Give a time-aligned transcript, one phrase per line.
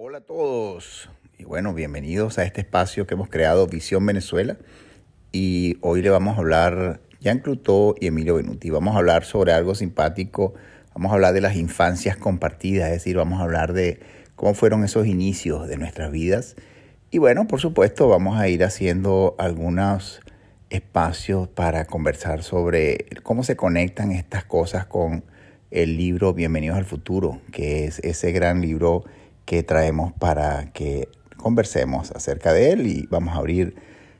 [0.00, 1.10] Hola a todos.
[1.38, 4.56] Y bueno, bienvenidos a este espacio que hemos creado Visión Venezuela.
[5.32, 8.70] Y hoy le vamos a hablar Jean Clutot y Emilio Benuti.
[8.70, 10.54] Vamos a hablar sobre algo simpático,
[10.94, 13.98] vamos a hablar de las infancias compartidas, es decir, vamos a hablar de
[14.36, 16.54] cómo fueron esos inicios de nuestras vidas.
[17.10, 20.20] Y bueno, por supuesto, vamos a ir haciendo algunos
[20.70, 25.24] espacios para conversar sobre cómo se conectan estas cosas con
[25.72, 29.02] el libro Bienvenidos al Futuro, que es ese gran libro
[29.48, 31.08] que traemos para que
[31.38, 33.76] conversemos acerca de él y vamos a abrir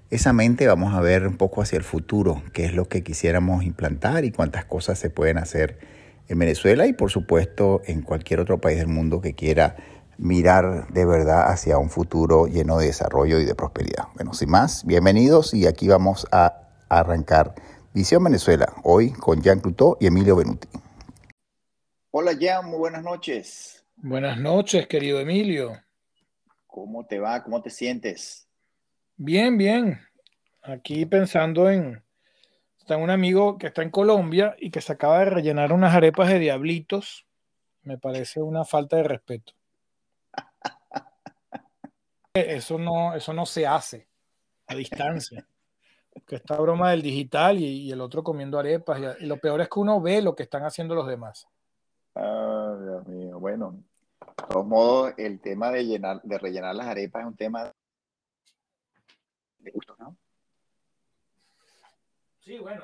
[0.09, 3.63] esa mente, vamos a ver un poco hacia el futuro, qué es lo que quisiéramos
[3.63, 5.81] implantar y cuántas cosas se pueden hacer
[6.29, 9.77] en Venezuela y por supuesto en cualquier otro país del mundo que quiera
[10.17, 14.05] mirar de verdad hacia un futuro lleno de desarrollo y de prosperidad.
[14.15, 17.55] Bueno, sin más, bienvenidos y aquí vamos a arrancar
[17.93, 20.69] Visión Venezuela, hoy con Jean Clutot y Emilio Benuti.
[22.13, 23.78] Hola Jean, muy buenas noches.
[24.01, 25.73] Buenas noches, querido Emilio.
[26.69, 27.43] ¿Cómo te va?
[27.43, 28.49] ¿Cómo te sientes?
[29.17, 29.99] Bien, bien.
[30.63, 32.01] Aquí pensando en...
[32.79, 36.29] Está un amigo que está en Colombia y que se acaba de rellenar unas arepas
[36.29, 37.27] de diablitos.
[37.83, 39.55] Me parece una falta de respeto.
[42.35, 44.07] Eso no, eso no se hace
[44.69, 45.45] a distancia.
[46.25, 49.01] Que esta broma del digital y, el otro comiendo arepas.
[49.01, 51.49] Y, y, lo peor es que uno ve lo que están haciendo los demás.
[52.21, 53.39] Ah, Dios mío.
[53.39, 53.81] Bueno,
[54.21, 57.73] de todos modos, el tema de, llenar, de rellenar las arepas es un tema
[59.61, 60.17] de gusto, ¿no?
[62.41, 62.83] Sí, bueno.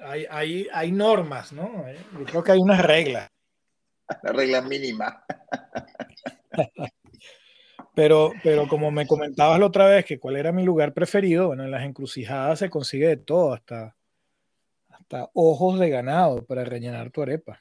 [0.00, 1.84] Hay, hay, hay normas, ¿no?
[2.18, 3.30] Yo creo que hay unas reglas.
[4.22, 5.24] La regla mínima.
[7.94, 11.62] Pero, pero como me comentabas la otra vez que cuál era mi lugar preferido, bueno,
[11.62, 13.94] en las encrucijadas se consigue de todo, hasta,
[15.04, 17.60] hasta ojos de ganado para rellenar tu arepa.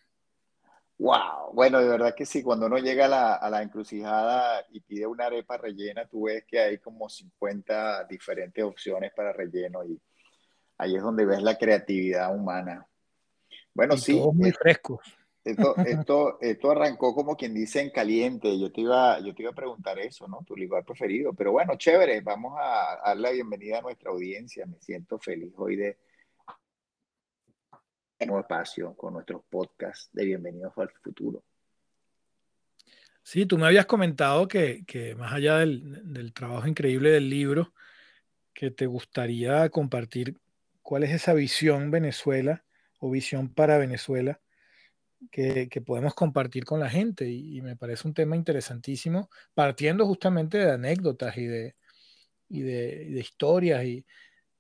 [0.97, 4.79] Wow, bueno, de verdad que sí, cuando uno llega a la, a la, encrucijada y
[4.79, 9.99] pide una arepa rellena, tú ves que hay como 50 diferentes opciones para relleno y
[10.77, 12.87] ahí es donde ves la creatividad humana.
[13.73, 14.17] Bueno, y sí.
[14.17, 15.01] Todos muy eh, frescos.
[15.43, 18.57] Esto, esto, esto arrancó como quien dice en caliente.
[18.57, 20.45] Yo te, iba, yo te iba a preguntar eso, ¿no?
[20.45, 21.33] Tu lugar preferido.
[21.33, 24.65] Pero bueno, chévere, vamos a darle la bienvenida a nuestra audiencia.
[24.65, 25.97] Me siento feliz hoy de,
[28.25, 31.43] nuevo espacio con nuestros podcasts de Bienvenidos al Futuro.
[33.23, 37.73] Sí, tú me habías comentado que, que más allá del, del, trabajo increíble del libro,
[38.53, 40.37] que te gustaría compartir
[40.81, 42.65] cuál es esa visión Venezuela
[42.99, 44.41] o visión para Venezuela
[45.31, 47.29] que, que podemos compartir con la gente.
[47.29, 51.75] Y, me parece un tema interesantísimo, partiendo justamente de anécdotas y de,
[52.49, 54.05] y de, y de historias y,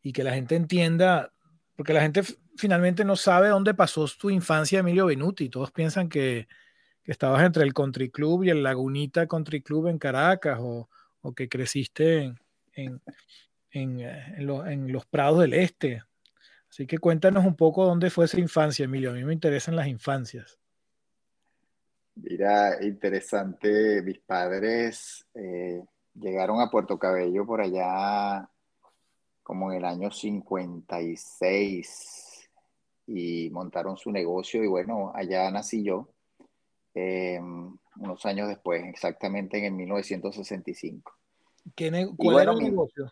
[0.01, 1.33] y que la gente entienda,
[1.75, 2.21] porque la gente
[2.55, 5.49] finalmente no sabe dónde pasó tu infancia, Emilio Benuti.
[5.49, 6.47] Todos piensan que,
[7.05, 10.87] estabas entre el Country Club y el Lagunita Country Club en Caracas o,
[11.35, 12.33] que creciste
[14.39, 16.03] lo, en, los Prados del Este.
[16.69, 19.11] Así que cuéntanos un poco dónde fue esa infancia, Emilio.
[19.11, 20.57] A mí me interesan las infancias.
[22.15, 24.01] Mira, interesante.
[24.01, 28.49] Mis padres eh, llegaron a Puerto Cabello por allá
[29.43, 32.49] como en el año 56
[33.07, 36.09] y montaron su negocio y bueno, allá nací yo
[36.95, 41.11] eh, unos años después, exactamente en el 1965.
[41.75, 43.11] ¿Qué ne ¿Cuál bueno, era el negocio?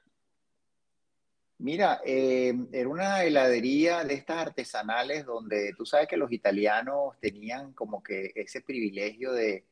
[1.57, 7.73] Mira, eh, era una heladería de estas artesanales donde tú sabes que los italianos tenían
[7.73, 9.65] como que ese privilegio de,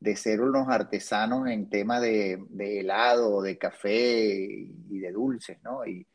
[0.00, 4.34] de ser unos artesanos en tema de, de helado, de café
[4.88, 5.86] y de dulces, ¿no?
[5.86, 6.06] Y,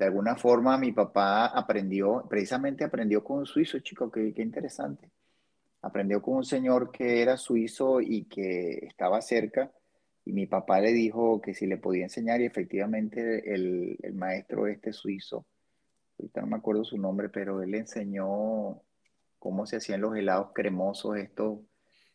[0.00, 5.10] de alguna forma mi papá aprendió, precisamente aprendió con un suizo, chico, qué, qué interesante.
[5.82, 9.70] Aprendió con un señor que era suizo y que estaba cerca,
[10.24, 14.66] y mi papá le dijo que si le podía enseñar, y efectivamente el, el maestro
[14.66, 15.44] este suizo,
[16.18, 18.80] ahorita no me acuerdo su nombre, pero él le enseñó
[19.38, 21.58] cómo se hacían los helados cremosos, estos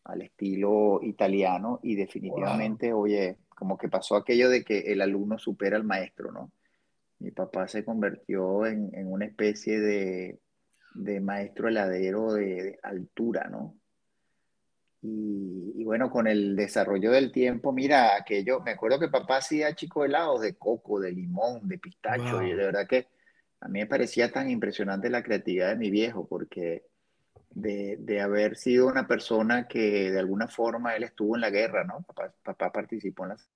[0.05, 3.03] al estilo italiano, y definitivamente, wow.
[3.03, 6.51] oye, como que pasó aquello de que el alumno supera al maestro, ¿no?
[7.19, 10.39] mi papá se convirtió en, en una especie de,
[10.93, 13.75] de maestro heladero de, de, altura, ¿no?
[15.01, 19.75] Y, y, bueno, con el desarrollo del tiempo, mira, aquello, me acuerdo que papá hacía
[19.75, 22.41] chicos helados de coco, de limón, de pistacho, wow.
[22.41, 23.07] y de verdad que
[23.59, 26.85] a mí me parecía tan impresionante la creatividad de mi viejo, porque
[27.55, 31.83] de, de haber sido una persona que de alguna forma él estuvo en la guerra,
[31.85, 32.05] ¿no?
[32.43, 33.49] Papá, participó en las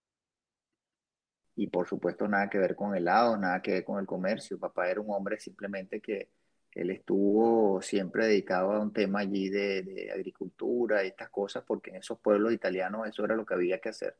[1.55, 4.57] y por supuesto nada que ver con helado, nada que ver con el comercio.
[4.57, 6.29] Papá era un hombre simplemente que
[6.71, 11.97] él estuvo siempre dedicado a un tema allí de, agricultura y estas cosas, porque en
[11.97, 14.15] esos pueblos italianos eso era lo que había que hacer.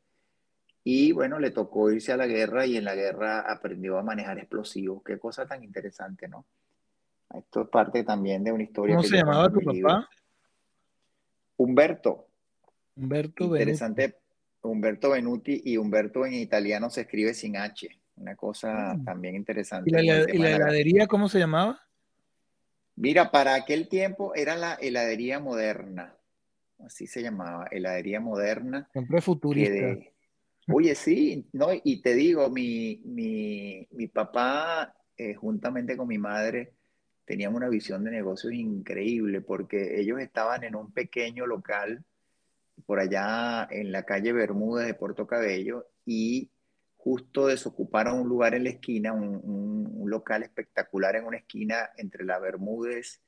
[0.83, 4.39] Y bueno, le tocó irse a la guerra y en la guerra aprendió a manejar
[4.39, 5.01] explosivos.
[5.03, 6.45] Qué cosa tan interesante, ¿no?
[7.33, 8.95] Esto es parte también de una historia.
[8.95, 10.09] ¿Cómo se llamaba tu papá?
[11.57, 12.27] Humberto.
[12.95, 14.15] Humberto Interesante.
[14.61, 17.89] Humberto Benuti y Humberto en italiano se escribe sin H.
[18.17, 19.05] Una cosa mm.
[19.05, 19.89] también interesante.
[19.89, 21.79] ¿Y la, ¿y la heladería cómo se llamaba?
[22.99, 26.17] Mira, para aquel tiempo era la heladería moderna,
[26.79, 28.89] así se llamaba, heladería moderna.
[28.91, 29.97] Siempre futurista.
[30.67, 36.73] oye, sí, no, y te digo, mi, mi, mi papá, eh, juntamente con mi madre,
[37.29, 42.03] tenían una visión de negocios increíble, porque ellos estaban en un pequeño local
[42.87, 46.49] por allá en la calle Bermúdez de Puerto Cabello y
[46.97, 52.39] justo desocuparon un lugar en la esquina, un, local espectacular en una esquina entre la
[52.39, 53.21] Bermúdez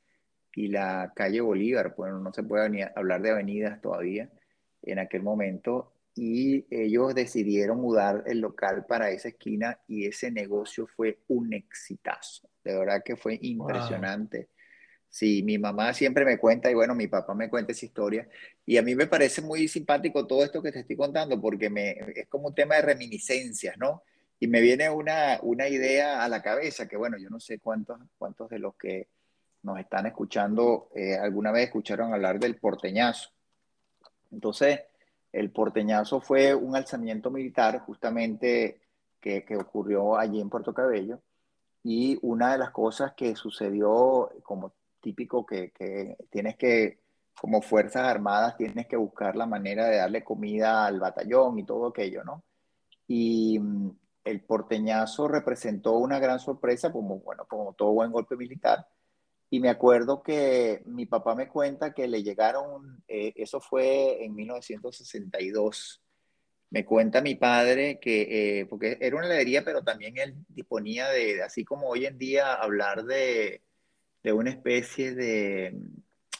[0.55, 4.31] y la calle Bolívar, bueno, no se puede hablar de avenidas todavía
[4.81, 10.87] en aquel momento, y ellos decidieron mudar el local para esa esquina y ese negocio
[10.87, 14.49] fue un exitazo, de verdad que fue impresionante.
[15.09, 18.29] Sí, mi mamá siempre me cuenta y bueno, mi papá me cuenta esa historia.
[18.65, 21.97] Y a mí me parece muy simpático todo esto que te estoy contando porque me,
[22.15, 24.03] es como un tema de reminiscencias, ¿no?
[24.39, 27.99] Y me viene una, una idea a la cabeza que bueno, yo no sé cuántos,
[28.17, 29.09] cuántos de los que
[29.63, 33.31] nos están escuchando eh, alguna vez escucharon hablar del porteñazo.
[34.31, 34.79] Entonces,
[35.31, 38.81] el porteñazo fue un alzamiento militar justamente
[39.19, 41.21] que, que ocurrió allí en Puerto Cabello.
[41.83, 45.73] Y una de las cosas que sucedió, como típico que,
[46.29, 46.99] tienes que,
[47.39, 51.87] como Fuerzas Armadas, tienes que buscar la manera de darle comida al batallón y todo
[51.87, 52.43] aquello, ¿no?
[53.07, 53.89] Y mm,
[54.25, 58.87] el porteñazo representó una gran sorpresa, como, bueno, como todo buen golpe militar.
[59.53, 64.33] Y me acuerdo que mi papá me cuenta que le llegaron, eh, eso fue en
[64.33, 66.01] 1962.
[66.69, 71.43] Me cuenta mi padre que, eh, porque era una heladería, pero también él disponía de,
[71.43, 73.61] así como hoy en día, hablar de,
[74.23, 75.77] de una especie de,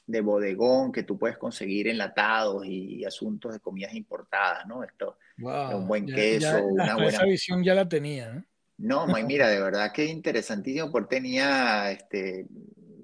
[0.08, 4.86] de, bodegón que tú puedes conseguir enlatados y, asuntos de comidas importadas, ¿no?
[4.86, 7.10] Esto, un buen queso, una buena...
[7.10, 8.46] Esa visión ya la tenía, ¿no?
[8.78, 12.48] No, mira, de verdad que interesantísimo porque tenía este,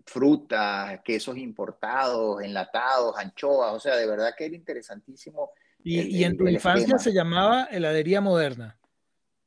[0.07, 5.51] frutas, quesos importados, enlatados, anchoas, o sea, de verdad que era interesantísimo.
[5.83, 8.77] ¿Y, en tu infancia se llamaba heladería moderna?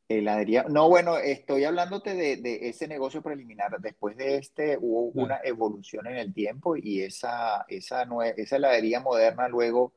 [0.08, 0.64] Heladería.
[0.68, 3.80] No, bueno, estoy hablándote de, ese negocio preliminar.
[3.80, 8.06] Después de este hubo una evolución en el tiempo y esa, esa,
[8.36, 9.92] esa heladería moderna luego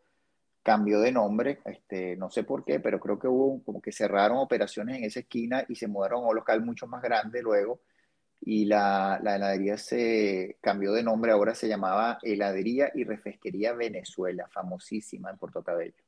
[0.62, 1.60] cambió de nombre.
[1.66, 5.22] Este, no sé por qué, pero creo que hubo como que cerraron operaciones en esa
[5.22, 7.82] esquina y se mudaron a un local mucho más grande luego.
[8.46, 14.48] Y la, la heladería se cambió de nombre, ahora se llamaba Heladería y Refresquería Venezuela,
[14.50, 16.04] famosísima en Puerto Cabello.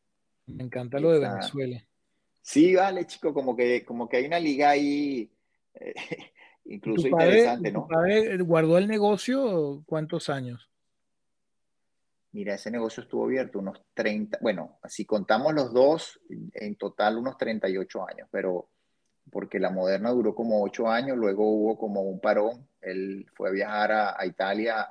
[0.48, 1.82] Me encanta lo de Venezuela.
[2.42, 5.32] Sí, vale, chico, como que, como que hay una liga ahí
[5.74, 5.94] eh,
[6.66, 7.84] incluso interesante, ¿no?
[7.84, 10.70] ¿Tu padre guardó el negocio cuántos años?
[12.32, 17.38] Mira, ese negocio estuvo abierto unos 30, bueno, si contamos los dos, en total unos
[17.38, 18.68] 38 años, pero
[19.32, 23.52] porque la moderna duró como 8 años, luego hubo como un parón, él fue a
[23.52, 24.88] viajar a, a Italia,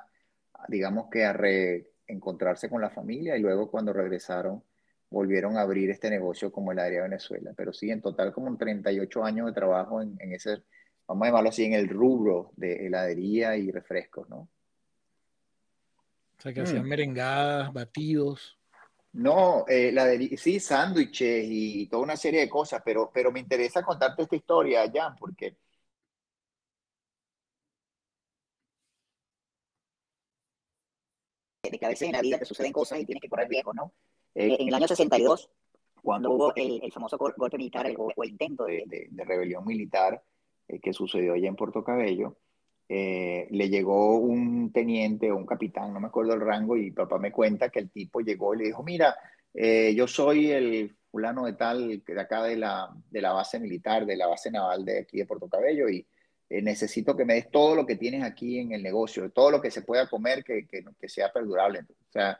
[0.67, 4.63] digamos que a reencontrarse con la familia y luego cuando regresaron
[5.09, 7.53] volvieron a abrir este negocio como el área de Venezuela.
[7.55, 10.63] Pero sí, en total como 38 años de trabajo en, ese,
[11.07, 14.49] vamos a llamarlo así, en el rubro de heladería y refrescos, ¿no?
[16.37, 16.89] O sea, que hacían mm.
[16.89, 18.59] merengadas, batidos.
[19.15, 24.23] No, eh, sí, sándwiches y toda una serie de cosas, pero, pero me interesa contarte
[24.23, 25.55] esta historia, Jan, porque...
[31.63, 33.73] De que a veces en la vida te suceden cosas y tienes que correr riesgo,
[33.73, 33.93] ¿no?
[34.35, 35.49] Eh, en el año 62,
[36.01, 40.21] cuando hubo el, famoso golpe militar o el, intento de, rebelión militar
[40.67, 42.37] eh, que sucedió allá en Puerto Cabello,
[42.87, 47.17] eh, le llegó un teniente o un capitán, no me acuerdo el rango, y papá
[47.19, 49.15] me cuenta que el tipo llegó y le dijo, mira,
[49.53, 54.17] yo soy el fulano de tal, de acá de la, de la base militar, de
[54.17, 56.05] la base naval de aquí de Puerto Cabello, y
[56.49, 59.71] necesito que me des todo lo que tienes aquí en el negocio, todo lo que
[59.71, 61.79] se pueda comer que, que, que sea perdurable.
[61.79, 62.37] O sea,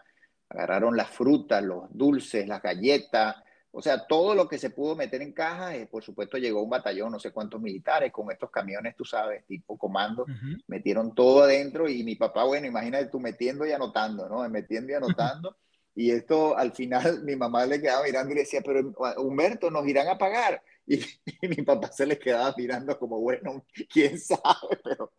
[0.49, 3.35] Agarraron las frutas, los dulces, las galletas,
[3.77, 6.69] o sea, todo lo que se pudo meter en cajas, eh, por supuesto llegó un
[6.69, 10.25] batallón, no sé cuántos militares, con estos camiones, tú sabes, tipo comando,
[10.67, 14.47] metieron todo adentro y mi papá, bueno, imagínate tú metiendo y anotando, ¿no?
[14.47, 15.57] Metiendo y anotando.
[15.93, 19.85] Y esto al final mi mamá le quedaba mirando y le decía, pero Humberto, nos
[19.85, 20.61] irán a pagar.
[20.87, 20.99] Y,
[21.47, 25.11] mi papá se le quedaba mirando como, bueno, quién sabe, pero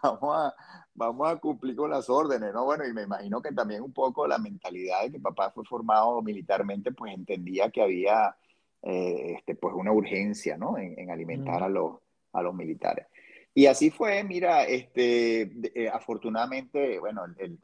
[0.00, 0.54] vamos a,
[0.98, 2.64] vamos a cumplir con las órdenes, ¿no?
[2.64, 6.20] Bueno, y me imagino que también un poco la mentalidad de que papá fue formado
[6.20, 8.36] militarmente, pues entendía que había
[8.82, 10.76] eh, este, pues una urgencia, ¿no?
[10.76, 11.98] En, alimentar a, los,
[12.32, 13.06] a los militares.
[13.54, 15.42] Y así fue, mira, este,
[15.74, 17.58] eh, afortunadamente, bueno, el,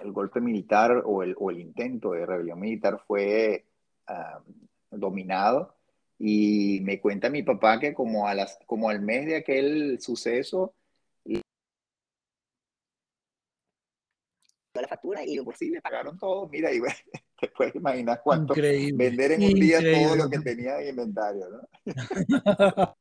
[0.00, 3.64] el, golpe militar o el, o el, intento de rebelión militar fue
[4.06, 4.40] ah,
[4.90, 5.76] dominado
[6.18, 10.74] y me cuenta mi papá que como, a las, como al mes de aquel suceso,
[14.80, 16.48] la factura y lo posible pagaron todo.
[16.48, 16.80] Mira, y
[17.40, 21.68] te puedes imaginar cuánto vender en un día todo lo que tenía en inventario, ¿no?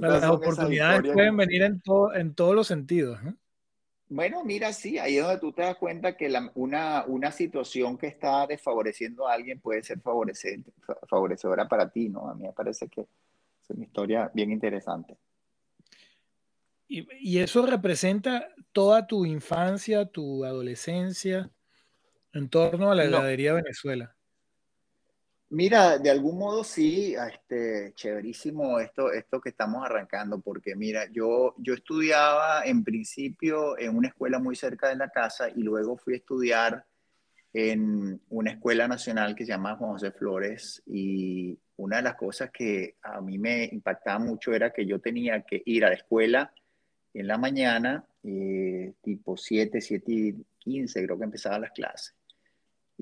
[0.00, 3.22] las oportunidades pueden venir en, todo, en todos los sentidos.
[3.22, 3.36] ¿no?
[4.08, 8.08] Bueno, mira, sí, ahí es donde tú te das cuenta que una, una situación que
[8.08, 12.28] está desfavoreciendo a alguien puede ser favorecedora para ti, ¿no?
[12.28, 15.16] A mí me parece que es una historia bien interesante.
[16.92, 21.50] Y, y eso representa toda tu infancia, tu adolescencia
[22.34, 24.14] en torno a la heladería Venezuela.
[25.48, 31.54] Mira, de algún modo sí, este, chéverísimo esto, esto que estamos arrancando, porque mira, yo,
[31.56, 36.12] yo estudiaba en principio en una escuela muy cerca de la casa y luego fui
[36.12, 36.84] a estudiar
[37.54, 42.50] en una escuela nacional que se llama Juan José Flores y una de las cosas
[42.50, 46.52] que a mí me impactaba mucho era que yo tenía que ir a la escuela
[47.14, 52.14] en la mañana, eh, tipo 7, 7 y 15, creo que empezaban las clases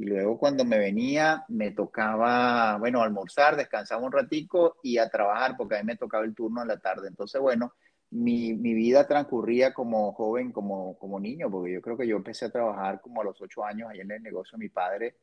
[0.00, 5.56] y luego cuando me venía, me tocaba, bueno, almorzar, descansaba un ratico y a trabajar,
[5.58, 7.08] porque a mí me tocaba el turno en la tarde.
[7.08, 7.74] Entonces, bueno,
[8.10, 12.46] mi, mi, vida transcurría como joven, como, como niño, porque yo creo que yo empecé
[12.46, 15.16] a trabajar como a los ocho años ahí en el negocio de mi padre,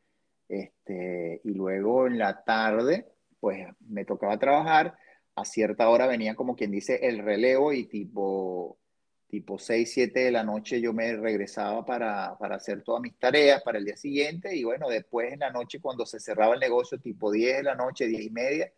[0.48, 3.08] este, y luego en la tarde,
[3.39, 4.96] pues me tocaba trabajar,
[5.38, 8.77] a cierta hora venía como quien dice el relevo y tipo
[9.29, 13.62] tipo 6, 7 de la noche yo me regresaba para, para, hacer todas mis tareas
[13.62, 16.98] para el día siguiente y bueno, después en la noche cuando se cerraba el negocio
[17.00, 18.72] tipo 10 de la noche, 10 y media,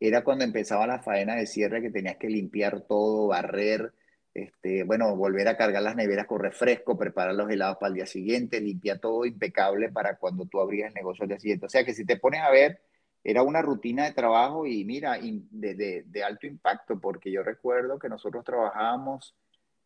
[0.00, 3.92] era cuando empezaba la faena de cierre que tenías que limpiar todo, barrer,
[4.34, 8.06] este, bueno, volver a cargar las neveras con refresco, preparar los helados para el día
[8.06, 11.66] siguiente, limpiar todo impecable para cuando tú abrías el negocio al día siguiente.
[11.66, 12.80] O sea que si te pones a ver,
[13.24, 17.98] era una rutina de trabajo y mira, de, de, de alto impacto, porque yo recuerdo
[17.98, 19.34] que nosotros trabajábamos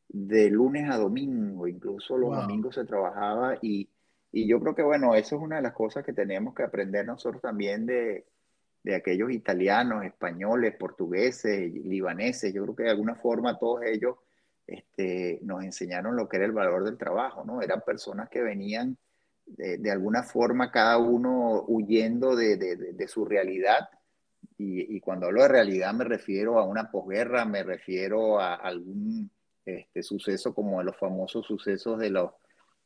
[0.08, 3.88] de lunes a domingo, incluso los domingos se trabajaba y,
[4.30, 7.06] y, yo creo que bueno, eso es una de las cosas que tenemos que aprender
[7.06, 8.26] nosotros también de,
[8.82, 14.16] de aquellos italianos, españoles, portugueses, libaneses, yo creo que de alguna forma todos ellos
[14.66, 17.62] este, nos enseñaron lo que era el valor del trabajo, ¿no?
[17.62, 18.96] Eran personas que venían
[19.56, 23.88] de, alguna forma cada uno huyendo de, de, su realidad
[24.59, 29.30] y, cuando hablo de realidad me refiero a una posguerra, me refiero a algún
[29.64, 32.32] este suceso como los famosos sucesos de los,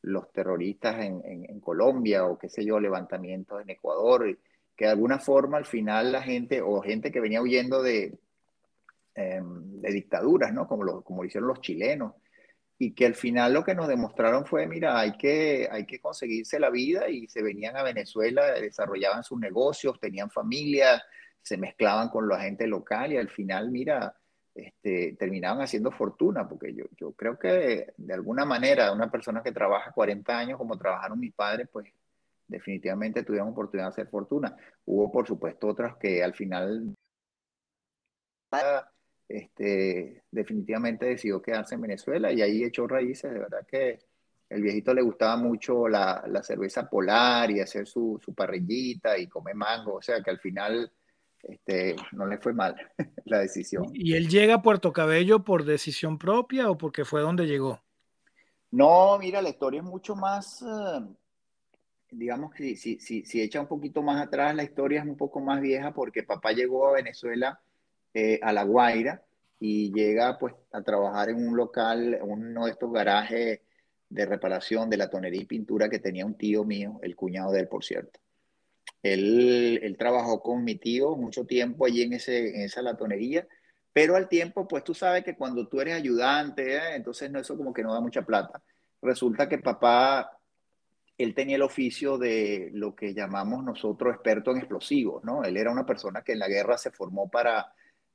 [0.03, 4.37] los terroristas en, en, Colombia o qué sé yo, levantamientos en Ecuador,
[4.75, 8.17] que de alguna forma al final la gente o gente que venía huyendo de,
[9.15, 10.67] em, de dictaduras, ¿no?
[10.67, 12.13] Como lo, como hicieron los chilenos,
[12.79, 16.59] y que al final lo que nos demostraron fue, mira, hay que, hay que conseguirse
[16.59, 21.03] la vida y se venían a Venezuela, desarrollaban sus negocios, tenían familia,
[21.41, 24.15] se mezclaban con la gente local y al final, mira,
[24.53, 29.51] este, terminaban haciendo fortuna, porque yo, yo creo que de alguna manera una persona que
[29.51, 31.91] trabaja 40 años como trabajaron mis padres, pues
[32.47, 34.55] definitivamente tuvieron oportunidad de hacer fortuna.
[34.85, 36.95] Hubo, por supuesto, otras que al final
[39.27, 43.31] este, definitivamente decidió quedarse en Venezuela y ahí echó raíces.
[43.31, 43.99] De verdad que
[44.49, 49.27] el viejito le gustaba mucho la, la cerveza polar y hacer su, su, parrillita y
[49.27, 49.95] comer mango.
[49.95, 50.91] O sea que al final
[51.43, 52.75] este, no le fue mal
[53.25, 53.85] la decisión.
[53.93, 57.81] ¿Y él llega a Puerto Cabello por decisión propia o porque fue donde llegó?
[58.71, 61.15] No, mira, la historia es mucho más, uh,
[62.11, 65.39] digamos que si, si, si, echa un poquito más atrás, la historia es un poco
[65.39, 67.61] más vieja porque papá llegó a Venezuela,
[68.19, 69.23] eh, a La Guaira,
[69.59, 73.59] y llega pues a trabajar en un local, uno de estos garajes
[74.09, 77.59] de reparación de la tonería y pintura que tenía un tío mío, el cuñado de
[77.59, 78.19] él, por cierto.
[79.03, 83.47] Él, él trabajó con mi tío mucho tiempo allí en, ese, en esa latonería,
[83.93, 86.95] pero al tiempo, pues tú sabes que cuando tú eres ayudante, ¿eh?
[86.95, 88.63] entonces no, eso como que no da mucha plata.
[88.99, 90.39] Resulta que papá,
[91.19, 95.43] él tenía el oficio de lo que llamamos nosotros experto en explosivos, ¿no?
[95.43, 97.73] Él era una persona que en la guerra se formó para,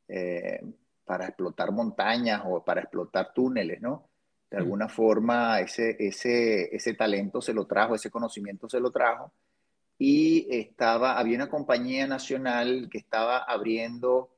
[0.08, 0.60] eh,
[1.04, 4.08] para explotar montañas o para explotar túneles, ¿no?
[4.50, 9.32] De alguna forma ese, ese, ese talento se lo trajo, ese conocimiento se lo trajo.
[9.98, 14.30] Y estaba, había una compañía nacional que estaba abriendo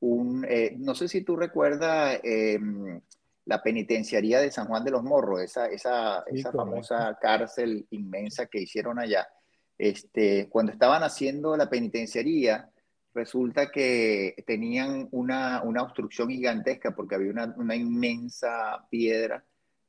[0.00, 3.00] un, eh, no sé si tú recuerdas em,
[3.46, 8.60] la penitenciaría de San Juan de los Morros, esa, esa, esa famosa cárcel inmensa que
[8.60, 9.26] hicieron allá.
[9.78, 12.70] Este, cuando estaban haciendo la penitenciaría,
[13.16, 19.44] resulta que tenían una, una obstrucción gigantesca porque había una, una, inmensa piedra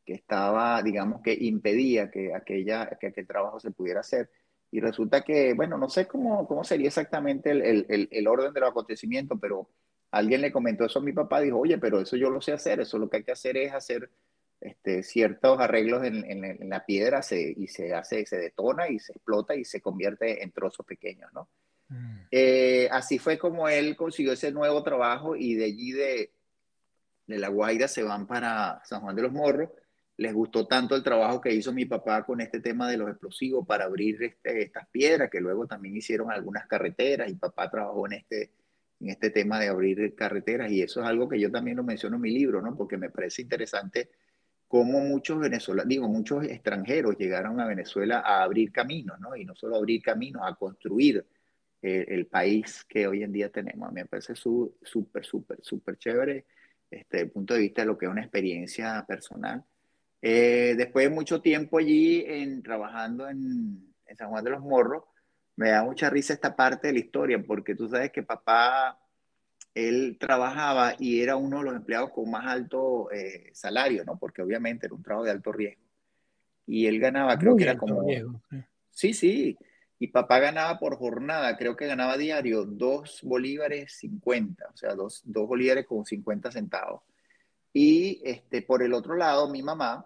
[0.06, 4.32] que estaba, digamos, que impedía que, aquella, que aquel trabajo se pudiera hacer.
[4.72, 8.62] Y resulta que, bueno, no sé cómo, cómo sería exactamente el, el, el orden de
[8.62, 9.70] los acontecimientos, pero
[10.12, 12.80] alguien le comentó eso a mi papá, dijo, oye, pero eso yo lo sé hacer,
[12.80, 14.10] eso lo que hay que hacer es hacer
[14.62, 19.12] este, ciertos arreglos en, en, la piedra se, y se hace, se detona y se
[19.12, 21.50] explota y se convierte en trozos pequeños, ¿no?
[21.90, 22.28] Mm.
[22.32, 26.34] Eh, así fue como él consiguió ese nuevo trabajo y de allí de,
[27.28, 29.70] de La Guaira se van para San Juan de los Morros.
[30.18, 33.68] Les gustó tanto el trabajo que hizo mi papá con este tema de los explosivos
[33.68, 38.14] para abrir este, estas piedras, que luego también hicieron algunas carreteras y papá trabajó en
[38.14, 38.52] este,
[39.00, 42.16] en este tema de abrir carreteras y eso es algo que yo también lo menciono
[42.16, 42.76] en mi libro, ¿no?
[42.76, 44.10] Porque me parece interesante
[44.68, 49.36] cómo muchos venezolanos, muchos extranjeros llegaron a Venezuela a abrir caminos, ¿no?
[49.36, 51.24] Y no solo abrir caminos, a construir
[51.82, 53.88] eh, el país que hoy en día tenemos.
[53.88, 56.46] A mí me parece súper, súper, súper chévere
[56.90, 59.64] este, desde el punto de vista de lo que es una experiencia personal.
[60.22, 65.04] Eh, después de mucho tiempo allí en, trabajando en, en San Juan de los Morros,
[65.56, 69.00] me da mucha risa esta parte de la historia, porque tú sabes que papá,
[69.74, 74.18] él trabajaba y era uno de los empleados con más alto eh, salario, ¿no?
[74.18, 75.84] Porque obviamente era un trabajo de alto riesgo.
[76.66, 78.06] Y él ganaba, creo que era como...
[78.92, 79.58] Sí, sí.
[80.00, 85.22] Y papá ganaba por jornada, creo que ganaba diario dos bolívares 50, o sea, dos,
[85.26, 87.02] dos bolívares con 50 centavos.
[87.74, 90.06] Y este, por el otro lado, mi mamá,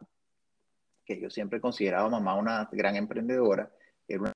[1.05, 3.71] que yo siempre he considerado mamá una gran emprendedora,
[4.07, 4.33] era una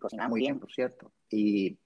[0.00, 1.12] cocinaba muy bien, por cierto.
[1.30, 1.78] Y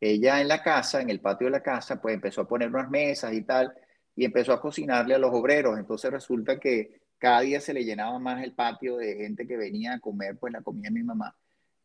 [0.00, 2.90] ella en la casa, en el patio de la casa, pues empezó a poner unas
[2.90, 3.74] mesas y tal,
[4.14, 5.78] y empezó a cocinarle a los obreros.
[5.78, 9.92] Entonces resulta que cada día se le llenaba más el patio de gente que venía
[9.92, 11.36] a comer, pues la comida de mi mamá.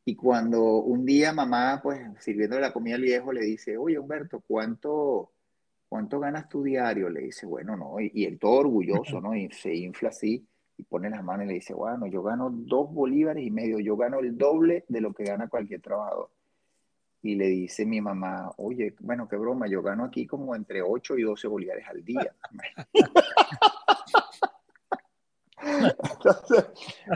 [0.06, 4.40] Y cuando un día mamá, pues sirviendo la comida al viejo, le dice, oye Humberto,
[4.48, 5.34] ¿cuánto,
[5.90, 7.10] cuánto ganas tu diario?
[7.10, 9.36] Le dice, bueno, no, y, él todo orgulloso, ¿no?
[9.36, 12.94] Y se infla así y pone las manos y le dice, bueno, yo gano dos
[12.94, 16.30] bolívares y medio, yo gano el doble de lo que gana cualquier trabajador.
[17.24, 21.18] Y le dice mi mamá, oye, bueno, qué broma, yo gano aquí como entre 8
[21.18, 22.34] y 12 bolívares al día.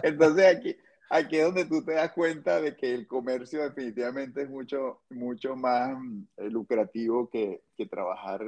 [0.03, 0.77] entonces, aquí,
[1.09, 5.55] aquí es donde tú te das cuenta de que el comercio definitivamente es mucho, mucho
[5.55, 5.97] más
[6.37, 8.41] eh, lucrativo que, que trabajar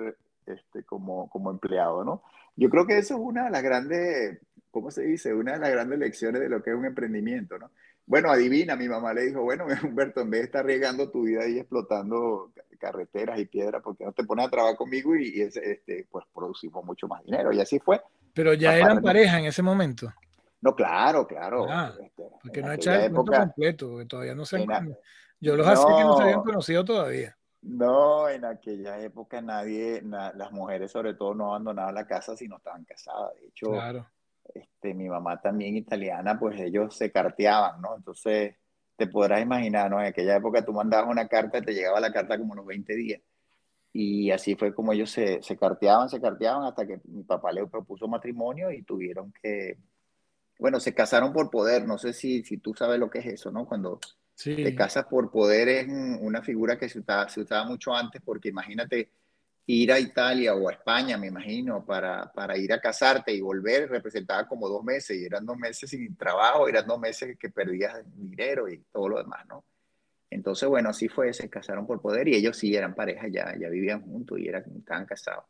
[0.45, 2.23] este, como, como empleado, ¿no?
[2.55, 4.39] Yo creo que eso es una de las grandes
[4.71, 5.33] ¿cómo se dice?
[5.33, 7.69] Una de las grandes lecciones de lo que es un emprendimiento, ¿no?
[8.05, 11.43] Bueno, adivina, mi mamá le dijo, bueno, Humberto, en vez de estar regando tu vida
[11.43, 16.07] ahí explotando carreteras y piedras, ¿por qué no te pones a trabajar conmigo y, este,
[16.09, 17.53] pues producimos mucho más dinero?
[17.53, 18.01] Y así fue.
[18.33, 20.11] Pero ya eran pareja en ese momento.
[20.61, 21.65] No, claro, claro.
[21.69, 24.95] Ah, este, porque no echa el época, completo, todavía no se han
[25.39, 27.35] Yo los hacía que no se habían conocido todavía.
[27.63, 32.57] No, en aquella época nadie, las mujeres sobre todo no abandonaban la casa si no
[32.57, 33.33] estaban casadas.
[33.35, 34.07] De hecho, claro
[34.53, 37.95] este, mi mamá también italiana, pues ellos se carteaban, ¿no?
[37.95, 38.55] Entonces,
[38.95, 39.99] te podrás imaginar, ¿no?
[39.99, 42.95] En aquella época tú mandabas una carta y te llegaba la carta como los 20
[42.95, 43.21] días.
[43.93, 47.67] Y así fue como ellos se, se carteaban, se carteaban hasta que mi papá le
[47.67, 49.77] propuso matrimonio y tuvieron que,
[50.61, 51.87] bueno, se casaron por poder.
[51.87, 53.65] No sé si, si tú sabes lo que es eso, ¿no?
[53.65, 53.99] Cuando
[54.43, 58.49] te casas por poder es una figura que se usaba, se usaba mucho antes porque
[58.49, 59.09] imagínate
[59.65, 63.89] ir a Italia o a España, me imagino, para, para ir a casarte y volver,
[63.89, 68.03] representaba como dos meses, y eran dos meses sin trabajo, eran dos meses que perdías
[68.15, 69.63] dinero y todo lo demás, ¿no?
[70.29, 73.67] Entonces, bueno, así fue, se casaron por poder y ellos sí eran pareja, ya, ya
[73.67, 75.45] vivían juntos y eran, estaban casados.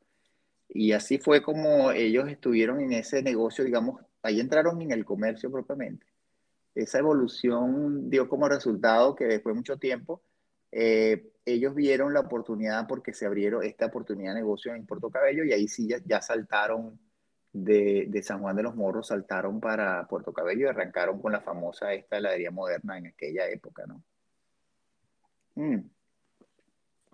[0.69, 5.51] Y así fue como ellos estuvieron en ese negocio, digamos, ahí entraron en el comercio
[5.51, 6.05] propiamente.
[6.73, 10.21] Esa evolución dio como resultado que después de mucho tiempo,
[10.71, 15.43] eh, ellos vieron la oportunidad porque se abrieron esta oportunidad de negocio en Puerto Cabello
[15.43, 16.99] y ahí sí ya, saltaron
[17.51, 21.93] de, San Juan de los Morros, saltaron para Puerto Cabello y arrancaron con la famosa
[21.93, 24.01] esta heladería moderna en aquella época, ¿no?
[25.55, 25.79] Mm.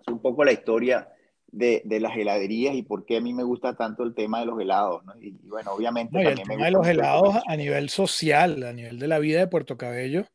[0.00, 1.08] Es un poco la historia
[1.50, 4.60] de, las heladerías y por qué a mí me gusta tanto el tema de los
[4.60, 5.14] helados, ¿no?
[5.20, 6.20] Y, bueno, obviamente...
[6.20, 9.76] el tema de los helados a nivel social, a nivel de la vida de Puerto
[9.76, 10.26] Cabello,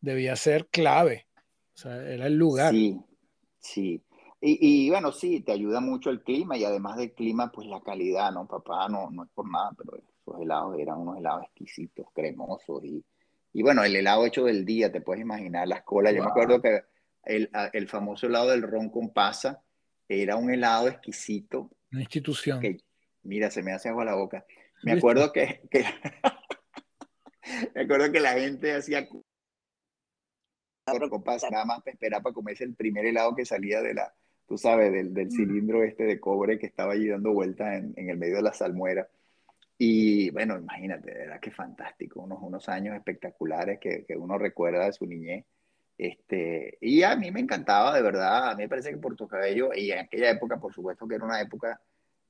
[0.00, 1.26] debía ser clave.
[1.74, 2.72] O sea, era el lugar.
[2.72, 3.00] Sí,
[3.60, 4.02] Sí.
[4.42, 8.32] Y, bueno, sí, te ayuda mucho el clima y además del clima, pues la calidad,
[8.32, 8.46] ¿no?
[8.46, 13.04] Papá, no, no es por nada, pero esos helados eran unos helados exquisitos, cremosos y,
[13.52, 16.14] y bueno, el helado hecho del día, te puedes imaginar las colas.
[16.14, 16.80] Yo me acuerdo que
[17.24, 19.62] el, el, famoso helado del ron con pasa
[20.10, 21.70] era un helado exquisito.
[21.92, 22.60] Una institución.
[22.60, 22.78] Que,
[23.22, 24.44] mira, se me hace agua la boca.
[24.82, 25.84] Me acuerdo que, que
[27.74, 29.22] me acuerdo que la gente hacía con
[31.22, 34.12] pasa, nada más esperaba para comerse el primer helado que salía de la,
[34.48, 35.30] tú sabes, del, del mm.
[35.30, 38.52] cilindro este de cobre que estaba allí dando vueltas en, en, el medio de la
[38.52, 39.08] salmuera.
[39.78, 44.86] Y bueno, imagínate, de verdad que fantástico, unos, unos años espectaculares que, que, uno recuerda
[44.86, 45.46] de su niñez.
[46.00, 49.68] Este, y a mí me encantaba, de verdad, a mí me parece que Puerto Cabello,
[49.74, 51.78] y en aquella época, por supuesto que era una época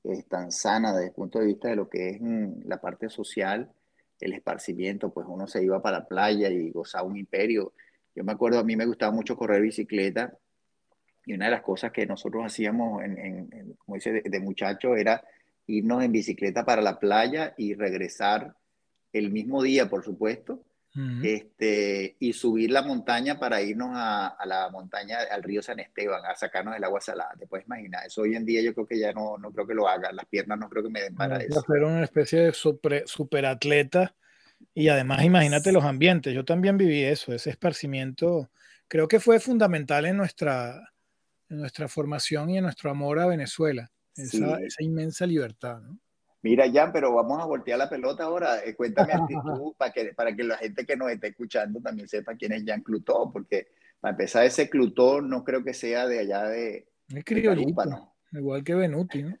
[0.03, 3.07] eh, tan sana desde el punto de vista de lo que es mm, la parte
[3.07, 3.71] social,
[4.19, 7.71] el esparcimiento, pues uno se iba para la playa y gozaba un imperio.
[8.13, 10.37] Yo me acuerdo, a mí me gustaba mucho correr bicicleta
[11.25, 15.23] y una de las cosas que nosotros hacíamos, en, como dice, de, muchacho, era
[15.67, 18.53] irnos en bicicleta para la playa y regresar
[19.13, 20.61] el mismo día, por supuesto,
[21.23, 26.35] este, y subir la montaña para irnos a, la montaña, al río San Esteban, a
[26.35, 27.33] sacarnos el agua salada.
[27.39, 29.73] Te puedes imaginar, eso hoy en día yo creo que ya no, no creo que
[29.73, 31.61] lo haga, las piernas no creo que me den para eso.
[31.61, 34.13] Ser una especie de super, super atleta
[34.73, 38.51] y además imagínate los ambientes, yo también viví eso, ese esparcimiento,
[38.87, 40.91] creo que fue fundamental en nuestra,
[41.49, 45.79] en nuestra formación y en nuestro amor a Venezuela, esa, esa inmensa libertad.
[45.79, 45.97] ¿no?
[46.43, 48.63] Mira, Jan, pero vamos a voltear la pelota ahora.
[48.63, 51.79] Eh, cuéntame a ti tú, para que, para que la gente que nos esté escuchando
[51.81, 53.67] también sepa quién es Jan Clutó, porque
[53.99, 56.87] para empezar, ese Clutó no creo que sea de allá de.
[57.09, 58.11] Es criollito, ¿no?
[58.31, 59.37] igual que Benuti, ¿no?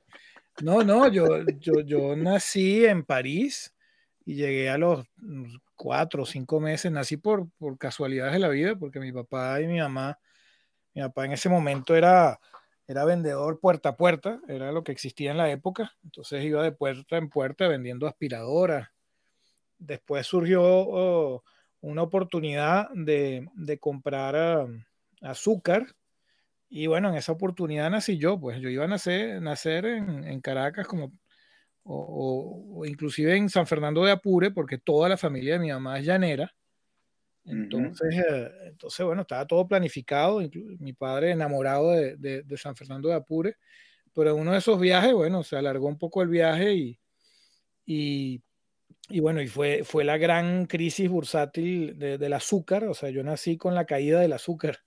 [0.61, 3.73] No, no, yo, yo, yo nací en París
[4.25, 5.07] y llegué a los
[5.75, 9.67] cuatro o cinco meses, nací por, por casualidades de la vida, porque mi papá y
[9.67, 10.19] mi mamá,
[10.93, 12.39] mi papá en ese momento era,
[12.87, 16.71] era vendedor puerta a puerta, era lo que existía en la época, entonces iba de
[16.71, 18.89] puerta en puerta vendiendo aspiradoras.
[19.77, 21.43] Después surgió oh,
[21.81, 24.67] una oportunidad de, de comprar ah,
[25.21, 25.95] azúcar
[26.73, 30.87] y bueno, en esa oportunidad nací yo, pues yo iba a nacer, nacer en, Caracas
[30.87, 31.11] como
[31.83, 36.05] o, inclusive en San Fernando de Apure, porque toda la familia de mi mamá es
[36.05, 36.55] llanera.
[37.45, 40.41] Entonces, eh, entonces bueno, estaba todo planificado,
[40.79, 43.55] mi padre enamorado de, de, San Fernando de Apure,
[44.13, 46.99] pero en uno de esos viajes, bueno, se alargó un poco el viaje y,
[47.85, 48.43] y,
[49.09, 53.57] y bueno, y fue, fue la gran crisis bursátil del azúcar, o sea, yo nací
[53.57, 54.79] con la caída del azúcar.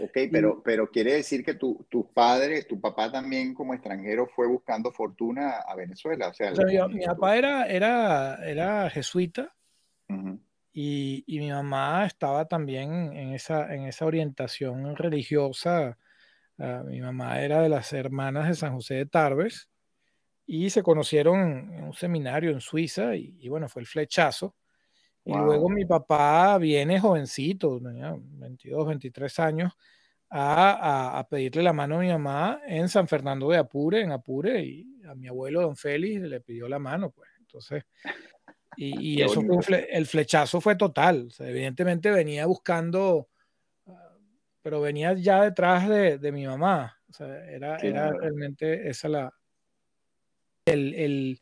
[0.00, 4.46] Ok, pero, pero quiere decir que tu, tu padre, tu papá también como extranjero fue
[4.46, 6.28] buscando fortuna a Venezuela.
[6.28, 6.52] O sea,
[6.88, 9.52] mi papá era, era, era jesuita
[10.76, 15.96] y, y, mi mamá estaba también en esa, en esa orientación religiosa.
[16.58, 19.68] Uh, mi mamá era de las hermanas de San José de Tarbes
[20.46, 24.56] y se conocieron en un seminario en Suiza y, y bueno, fue el flechazo.
[25.24, 29.72] Y luego mi papá viene jovencito, tenía 22, 23 años,
[30.28, 34.62] a, a, pedirle la mano a mi mamá en San Fernando de Apure, en Apure,
[34.62, 37.30] y a mi abuelo don Félix le pidió la mano, pues.
[37.38, 37.84] Entonces,
[38.76, 41.28] y, y eso fue el flechazo fue total.
[41.38, 43.28] evidentemente venía buscando,
[43.86, 44.16] ah,
[44.62, 46.98] pero venía ya detrás de, de mi mamá.
[47.08, 49.34] O sea, era, era realmente esa la.
[50.66, 51.40] El, el,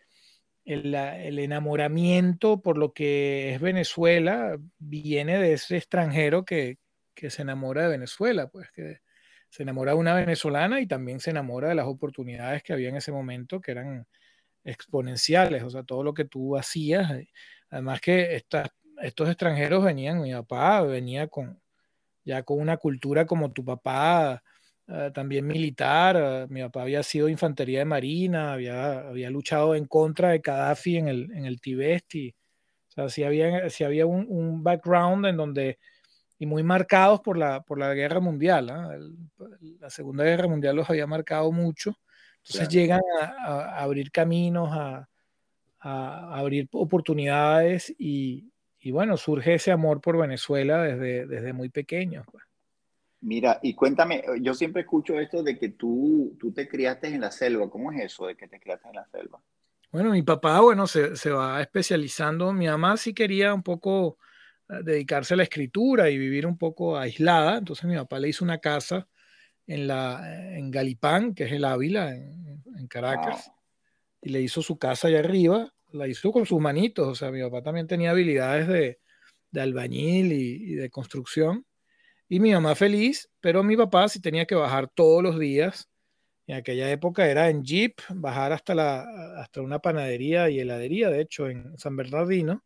[0.64, 6.79] el, enamoramiento por lo que es Venezuela viene de ese extranjero que,
[7.14, 8.99] se enamora de Venezuela, pues que
[9.49, 12.97] se enamora de una venezolana y también se enamora de las oportunidades que había en
[12.97, 14.07] ese momento, que eran
[14.64, 17.11] exponenciales, o sea, todo lo que tú hacías.
[17.12, 17.29] Eh,
[17.70, 21.61] además que estos extranjeros venían, mi papá venía con
[22.25, 24.42] ya con una cultura como tu papá
[24.88, 26.16] eh, también militar.
[26.18, 30.96] Eh, mi papá había sido infantería de marina, había, había luchado en contra de Gaddafi
[30.96, 32.14] en el, en el Tibet.
[32.14, 35.79] Y, o sea, sí había, sí había un, un, background en donde,
[36.38, 38.70] y muy marcados por la, por la guerra mundial.
[38.70, 38.96] ¿ah?
[39.81, 41.96] la Segunda Guerra Mundial los había marcado mucho.
[42.44, 45.09] Entonces llegan a, a, abrir caminos, a,
[45.81, 48.50] a, abrir oportunidades y,
[48.81, 52.24] y, bueno, surge ese amor por Venezuela desde, desde muy pequeño.
[52.31, 52.44] Pues.
[53.20, 57.31] Mira, y cuéntame, yo siempre escucho esto de que tú, tú te criaste en la
[57.31, 57.70] selva.
[57.70, 59.40] ¿Cómo es eso de que te criaste en la selva?
[59.92, 62.52] Bueno, mi papá, bueno, se, se va especializando.
[62.52, 64.18] Mi mamá sí quería un poco
[64.68, 67.59] eh, dedicarse a la escritura y vivir un poco aislada.
[67.59, 69.07] Entonces mi papá le hizo una casa
[69.66, 73.51] en, la, en Galipán, que es el Ávila, en, en Caracas,
[74.22, 75.72] y le hizo su casa allá arriba.
[75.92, 77.09] La hizo con sus manitos.
[77.09, 79.01] O sea, mi papá también tenía habilidades de,
[79.53, 81.66] de albañil y, y de construcción
[82.29, 85.88] Y mi mamá feliz, pero mi papá sí tenía que bajar todos los días.
[86.46, 89.03] En aquella época era en jeep, bajar hasta, la,
[89.40, 92.64] hasta una panadería y heladería, de hecho, en San Bernardino,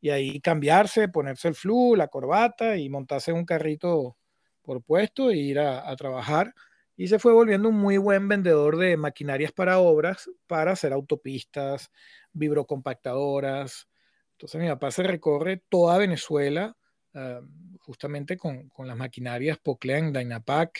[0.00, 4.16] y ahí cambiarse, ponerse el flu, la corbata y montarse en un carrito
[4.62, 6.54] por puesto e ir a, a trabajar
[6.96, 11.90] y se fue volviendo un muy buen vendedor de maquinarias para obras, para hacer autopistas,
[12.32, 13.88] vibrocompactadoras.
[14.32, 16.76] Entonces mi papá se recorre toda Venezuela
[17.14, 17.40] ah,
[17.80, 20.78] justamente con, con, las maquinarias Poclean, Dynapac.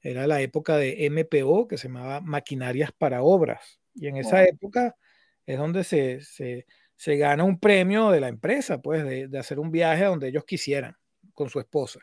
[0.00, 3.80] Era la época de MPO, que se llamaba Maquinarias para Obras.
[3.94, 4.96] Y en esa época
[5.44, 6.64] es donde se, se,
[6.96, 10.28] se, gana un premio de la empresa, pues, de, de hacer un viaje a donde
[10.28, 10.96] ellos quisieran
[11.34, 12.00] con su esposa.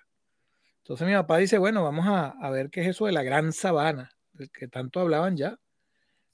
[0.88, 4.10] Entonces mi papá dice, bueno, vamos a, ver qué es eso de la gran sabana,
[4.32, 5.60] del que tanto hablaban ya.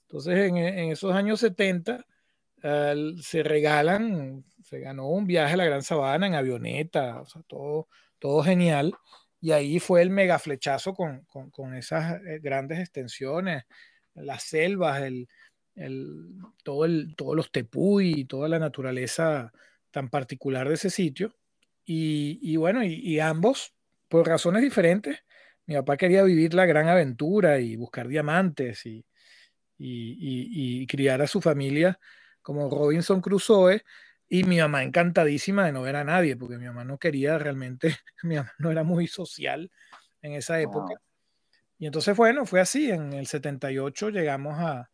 [0.02, 0.56] Entonces en,
[0.92, 2.06] esos años 70
[2.62, 7.88] se regalan, se ganó un viaje a la gran sabana en avioneta, o sea, todo,
[8.20, 8.94] todo genial.
[9.40, 11.26] Y ahí fue el mega flechazo con,
[11.74, 13.64] esas eh, grandes extensiones,
[14.14, 15.28] las selvas, el,
[16.62, 19.52] todo el, todos los tepuy y toda la naturaleza
[19.90, 21.34] tan particular de ese sitio.
[21.84, 23.73] Y, bueno, y ambos
[24.14, 25.24] por razones diferentes.
[25.66, 29.04] Mi papá quería vivir la gran aventura y buscar diamantes y,
[29.76, 31.98] y, criar a su familia
[32.40, 33.82] como Robinson Crusoe.
[34.28, 37.96] Y mi mamá encantadísima de no ver a nadie, porque mi mamá no quería realmente,
[38.22, 39.68] mi mamá no era muy social
[40.22, 40.94] en esa época.
[41.76, 42.92] Y entonces, bueno, fue así.
[42.92, 44.92] En el 78 llegamos a,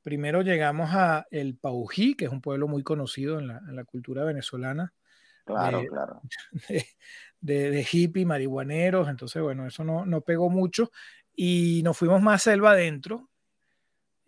[0.00, 3.82] primero llegamos a El Paují, que es un pueblo muy conocido en la, en la
[3.82, 4.94] cultura venezolana.
[5.44, 6.20] Claro, claro.
[7.40, 10.90] de, de hippie, marihuaneros, entonces bueno, eso no, no pegó mucho.
[11.34, 13.30] Y nos fuimos más selva adentro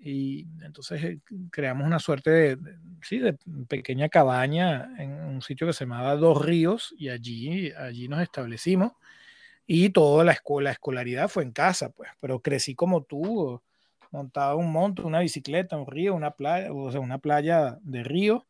[0.05, 1.20] y entonces eh,
[1.51, 2.59] creamos una suerte de,
[3.03, 8.09] sí, de pequeña cabaña en un sitio que se llamaba Dos Ríos y allí, allí
[8.09, 8.92] nos establecimos.
[9.66, 13.62] Y toda la, escuela, la escolaridad fue en casa, pues, pero crecí como tú,
[14.11, 18.46] montaba un monte, una bicicleta, un río, una playa, o sea, una playa de río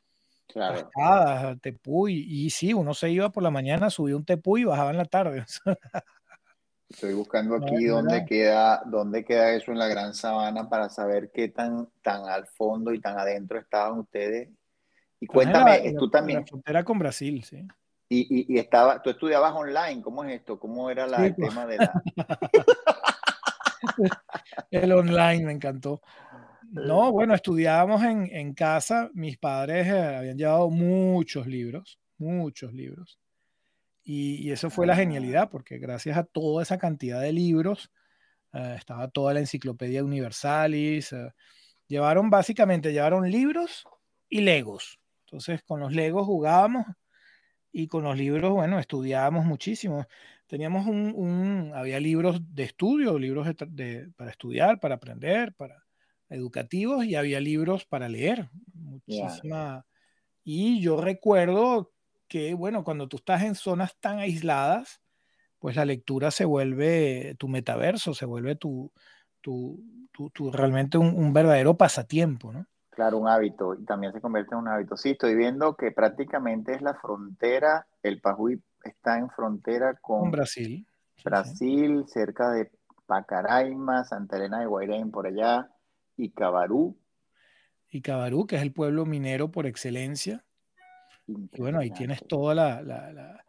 [0.52, 1.58] Claro.
[1.60, 4.98] tepuy, y sí, uno se iba por la mañana, subía un tepuy y bajaba en
[4.98, 5.44] la tarde.
[6.88, 11.48] Estoy buscando aquí dónde queda, dónde queda eso en la Gran Sabana para saber qué
[11.48, 14.50] tan, tan al fondo y tan adentro estaban ustedes.
[15.18, 16.40] Y cuéntame, tú también.
[16.40, 17.66] La frontera con Brasil, sí.
[18.10, 20.58] Y, y, estaba, tú estudiabas online, ¿cómo es esto?
[20.58, 21.48] ¿Cómo era la, el pues.
[21.48, 22.02] tema de la...
[24.70, 26.02] el online me encantó.
[26.72, 29.10] No, bueno, estudiábamos en, casa.
[29.12, 33.18] Mis padres eh, habían llevado muchos libros, muchos libros.
[34.02, 37.90] Y, eso fue la genialidad, porque gracias a toda esa cantidad de libros,
[38.54, 41.12] eh, estaba toda la enciclopedia Universalis.
[41.12, 41.30] Eh,
[41.88, 43.84] llevaron básicamente, llevaron libros
[44.30, 44.98] y legos.
[45.26, 46.86] Entonces, con los legos jugábamos
[47.70, 50.06] y con los libros, bueno, estudiábamos muchísimo.
[50.46, 53.46] Teníamos un, había libros de estudio, libros
[54.16, 55.81] para estudiar, para aprender, para
[56.32, 58.50] educativos y había libros para leer.
[58.74, 59.84] Muchísima.
[60.44, 61.92] Y yo recuerdo
[62.28, 65.00] que, bueno, cuando tú estás en zonas tan aisladas,
[65.58, 68.90] pues la lectura se vuelve tu metaverso, se vuelve tu,
[69.40, 69.80] tu,
[70.32, 72.66] tu, realmente un, verdadero pasatiempo, ¿no?
[72.90, 74.96] Claro, un hábito, y también se convierte en un hábito.
[74.96, 80.86] Sí, estoy viendo que prácticamente es la frontera, el Pajuy está en frontera con, Brasil.
[81.24, 82.70] Brasil, cerca de
[83.06, 85.70] Pacaraima, Santa Elena de Guairén, por allá.
[86.16, 86.98] Y Cabarú.
[87.90, 90.44] Y Cabarú, que es el pueblo minero por excelencia.
[91.26, 93.44] Y bueno, ahí tienes toda la,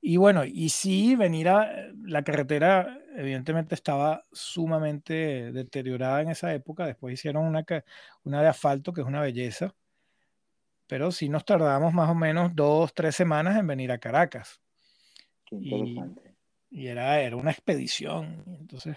[0.00, 1.70] Y bueno, y sí, venir a...
[2.04, 6.86] La carretera evidentemente estaba sumamente deteriorada en esa época.
[6.86, 7.64] Después hicieron una,
[8.22, 9.74] una de asfalto, que es una belleza.
[10.86, 14.60] Pero sí nos tardamos más o menos dos, tres semanas en venir a Caracas.
[15.50, 16.00] Y,
[16.70, 18.44] y era, era una expedición.
[18.46, 18.96] Entonces,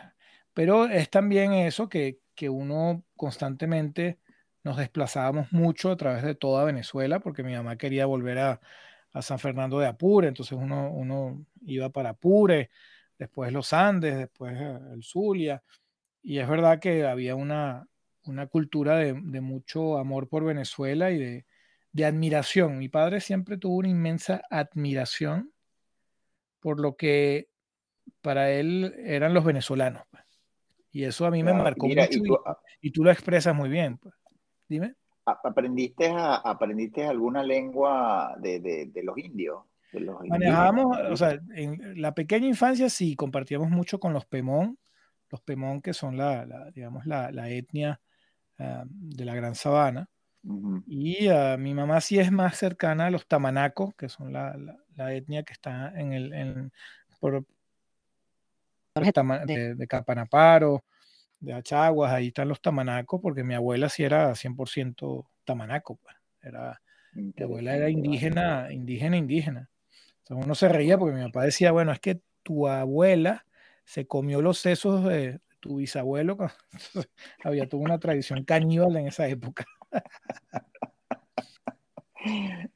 [0.54, 4.18] pero es también eso que, que uno constantemente
[4.64, 8.62] nos desplazábamos mucho a través de toda Venezuela, porque mi mamá quería volver a,
[9.22, 12.72] San Fernando de Apure, entonces uno, uno, iba para Apure,
[13.20, 15.62] después los Andes, después eh, el Zulia,
[16.24, 17.88] y es verdad que había una,
[18.24, 21.46] una cultura de, de, mucho amor por Venezuela y de,
[21.92, 22.80] de, admiración.
[22.80, 25.54] Mi padre siempre tuvo una inmensa admiración
[26.60, 27.50] por lo que
[28.22, 30.04] para él eran los venezolanos.
[30.92, 32.08] Y eso a mí me marcó mucho
[32.82, 33.98] y tú, lo expresas muy bien.
[33.98, 34.14] Pues.
[34.68, 34.96] Dime.
[35.26, 39.64] ¿Aprendiste, a, ¿Aprendiste alguna lengua de, de, los indios?
[39.94, 44.80] De los Manejábamos, o sea, en la pequeña infancia sí compartíamos mucho con los Pemón,
[45.30, 48.02] los Pemón que son la, digamos, la, la etnia
[48.60, 50.10] uh, de la Gran Sabana.
[50.88, 54.58] Y uh, mi mamá sí es más cercana a los Tamanacos, que son la,
[54.96, 56.72] la etnia que está en el, en,
[57.20, 57.46] por,
[58.94, 60.84] de, de Capanaparo,
[61.40, 66.16] de Achaguas, ahí están los tamanacos, porque mi abuela sí era 100% tamanaco, pues.
[66.42, 66.82] Era,
[67.14, 69.70] mi abuela era indígena, indígena, indígena.
[70.20, 73.46] Entonces uno se reía porque mi papá decía, bueno, es que tu abuela
[73.86, 76.38] se comió los sesos de tu bisabuelo.
[77.44, 79.66] Había tuvo una tradición caníbal en esa época.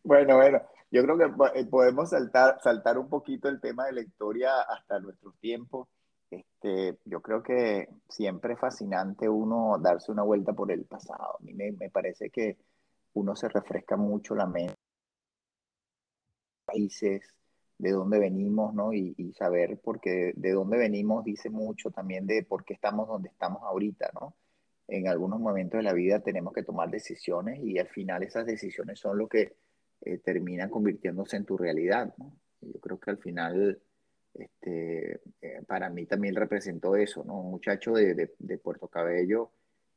[0.03, 4.01] Bueno, bueno, yo creo que eh, podemos saltar, saltar un poquito el tema de la
[4.01, 5.87] historia hasta nuestros tiempos.
[6.29, 11.37] Este, yo creo que siempre es fascinante uno darse una vuelta por el pasado.
[11.39, 12.57] A mí me, me parece que
[13.13, 14.75] uno se refresca mucho la mente,
[16.65, 17.21] países,
[17.77, 18.93] de dónde venimos, ¿no?
[18.93, 23.29] Y, y, saber, porque de dónde venimos dice mucho también de por qué estamos donde
[23.29, 24.35] estamos ahorita, ¿no?
[24.87, 28.99] En algunos momentos de la vida tenemos que tomar decisiones y al final esas decisiones
[28.99, 29.55] son lo que
[30.01, 32.33] eh, terminan convirtiéndose en tu realidad, ¿no?
[32.61, 33.81] Yo creo que al final,
[34.35, 37.39] este, eh, para mí también representó eso, ¿no?
[37.39, 39.51] Un muchacho de, de, Puerto Cabello,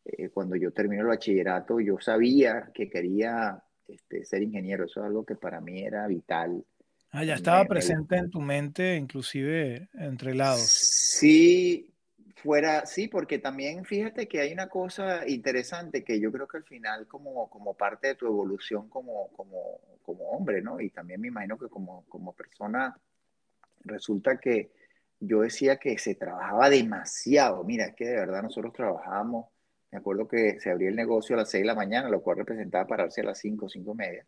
[0.05, 5.07] eh, cuando yo terminé el bachillerato, yo sabía que quería este, ser ingeniero, eso es
[5.07, 6.64] algo que para mí era vital
[7.11, 10.68] Ah, ya estaba presente en tu mente, inclusive entre lados.
[10.68, 11.90] Sí,
[12.37, 16.64] fuera, sí, porque también fíjate que hay una cosa interesante que yo creo que al
[16.64, 20.81] final como, como parte de tu evolución como, como, como hombre, ¿no?
[20.81, 22.94] Y también me imagino que como, como persona,
[23.84, 24.70] resulta que
[25.20, 27.64] yo decía que se trabajaba demasiado.
[27.64, 29.46] Mira, es que de verdad nosotros trabajábamos,
[29.90, 32.38] me acuerdo que se abría el negocio a las 6 de la mañana, lo cual
[32.38, 34.26] representaba pararse a las 5, 5 y media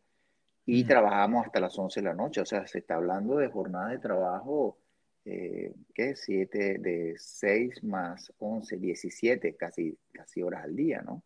[0.67, 2.41] y trabajamos hasta las 11 de la noche.
[2.41, 4.79] O sea, se está hablando de jornadas de trabajo,
[5.25, 6.15] eh, ¿qué?
[6.15, 11.23] 7, de 6 más 11, 17, casi, casi horas al día, ¿no?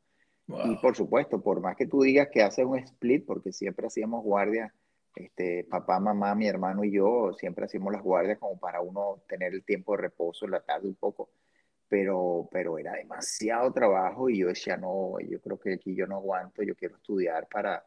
[0.46, 4.22] Y por supuesto, por más que tú digas que haces un split, porque siempre hacíamos
[4.22, 4.72] guardias,
[5.14, 9.55] este, papá, mamá, mi hermano y yo, siempre hacíamos las guardias como para uno tener
[9.55, 11.31] el tiempo de reposo en la tarde un poco,
[11.88, 16.16] pero, pero era demasiado trabajo y yo decía, no, yo creo que aquí yo no
[16.16, 17.85] aguanto, yo quiero estudiar para,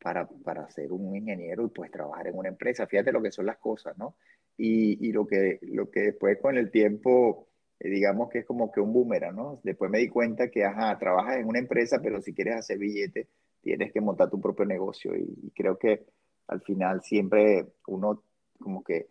[0.00, 2.86] para, para ser un ingeniero y pues trabajar en una empresa.
[2.86, 4.16] Fíjate lo que son las cosas, ¿no?
[4.56, 8.70] Y, y lo, que, lo que después con el tiempo, eh, digamos que es como
[8.72, 9.60] que un boomerang, ¿no?
[9.64, 13.28] Después me di cuenta que, ajá, trabajas en una empresa, pero si quieres hacer billete,
[13.62, 15.16] tienes que montar tu propio negocio.
[15.16, 16.06] Y, creo que
[16.50, 18.22] al final siempre uno
[18.58, 19.08] como que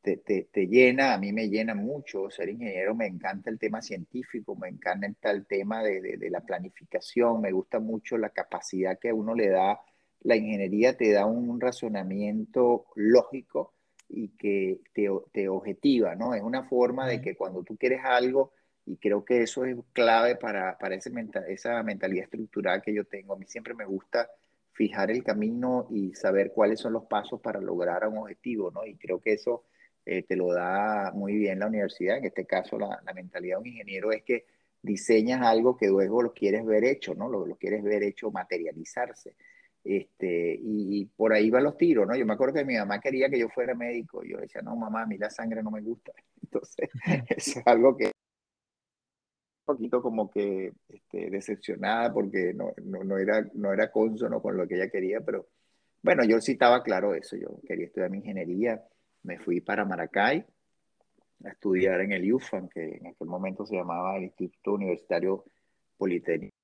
[0.00, 3.82] te, te, te, llena, a mí me llena mucho ser ingeniero, me encanta el tema
[3.82, 8.98] científico, me encanta el tema de, de, de la planificación, me gusta mucho la capacidad
[8.98, 9.80] que uno le da
[10.20, 13.74] la ingeniería te da un razonamiento lógico
[14.08, 16.34] y que te, objetiva, ¿no?
[16.34, 18.52] Es una forma de que cuando tú quieres algo,
[18.86, 21.12] y creo que eso es clave para, para ese
[21.48, 24.30] esa mentalidad estructural que yo tengo, a mí siempre me gusta
[24.78, 28.86] fijar el camino y saber cuáles son los pasos para lograr un objetivo, ¿no?
[28.86, 29.64] Y creo que eso
[30.06, 33.66] eh, te lo da muy bien la universidad, en este caso la, mentalidad de un
[33.66, 34.46] ingeniero es que
[34.80, 37.28] diseñas algo que luego lo quieres ver hecho, ¿no?
[37.28, 39.34] Lo, lo quieres ver hecho materializarse.
[39.82, 42.14] Este, y, por ahí van los tiros, ¿no?
[42.14, 44.22] Yo me acuerdo que mi mamá quería que yo fuera médico.
[44.22, 46.12] Yo decía, no, mamá, a mí la sangre no me gusta.
[46.42, 46.88] Entonces,
[47.36, 48.12] eso es algo que
[49.68, 54.66] poquito como que este, decepcionada porque no, no, no, era, no era consono con lo
[54.66, 55.46] que ella quería, pero
[56.02, 57.36] bueno, yo sí estaba claro eso.
[57.36, 58.82] Yo quería estudiar mi ingeniería.
[59.22, 60.44] Me fui para Maracay
[61.44, 65.44] a estudiar en el UFAN, que en aquel momento se llamaba el Instituto Universitario
[65.96, 66.54] Politécnico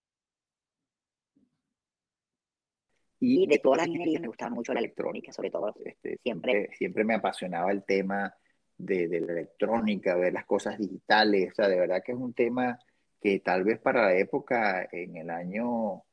[3.21, 5.75] Y de todas las ingenierías me gustaba mucho la electrónica, sobre todo.
[5.85, 8.35] Este, siempre, siempre me apasionaba el tema
[8.77, 11.53] de, de, la electrónica, ver las cosas digitales.
[11.53, 12.79] O sea, de verdad que es un tema
[13.25, 16.05] que tal vez para la época, en el año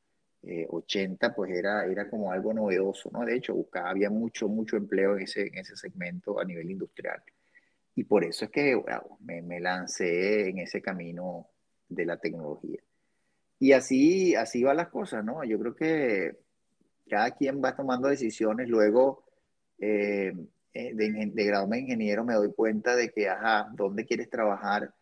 [0.42, 3.22] 80, eh, pues era, era como algo novedoso, ¿no?
[3.26, 7.22] De hecho, buscaba, había mucho, mucho empleo en ese, en ese segmento a nivel industrial.
[7.94, 8.82] Y por eso es que
[9.20, 11.48] me, me lancé en ese camino
[11.86, 12.80] de la tecnología.
[13.58, 15.44] Y así, así van las cosas, ¿no?
[15.44, 16.38] Yo creo que
[17.10, 18.70] cada quien va tomando decisiones.
[18.70, 19.26] Luego,
[19.78, 20.32] eh,
[20.72, 24.94] eh, de, de graduarme ingeniero, me doy cuenta de que, ajá, ¿dónde quieres trabajar?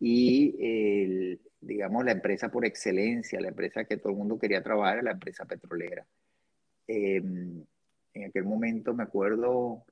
[0.00, 5.02] Y, el, digamos, la empresa por excelencia, la empresa que todo el mundo quería trabajar,
[5.02, 6.06] la empresa petrolera.
[6.86, 7.64] Em,
[8.14, 9.84] en aquel momento, me acuerdo,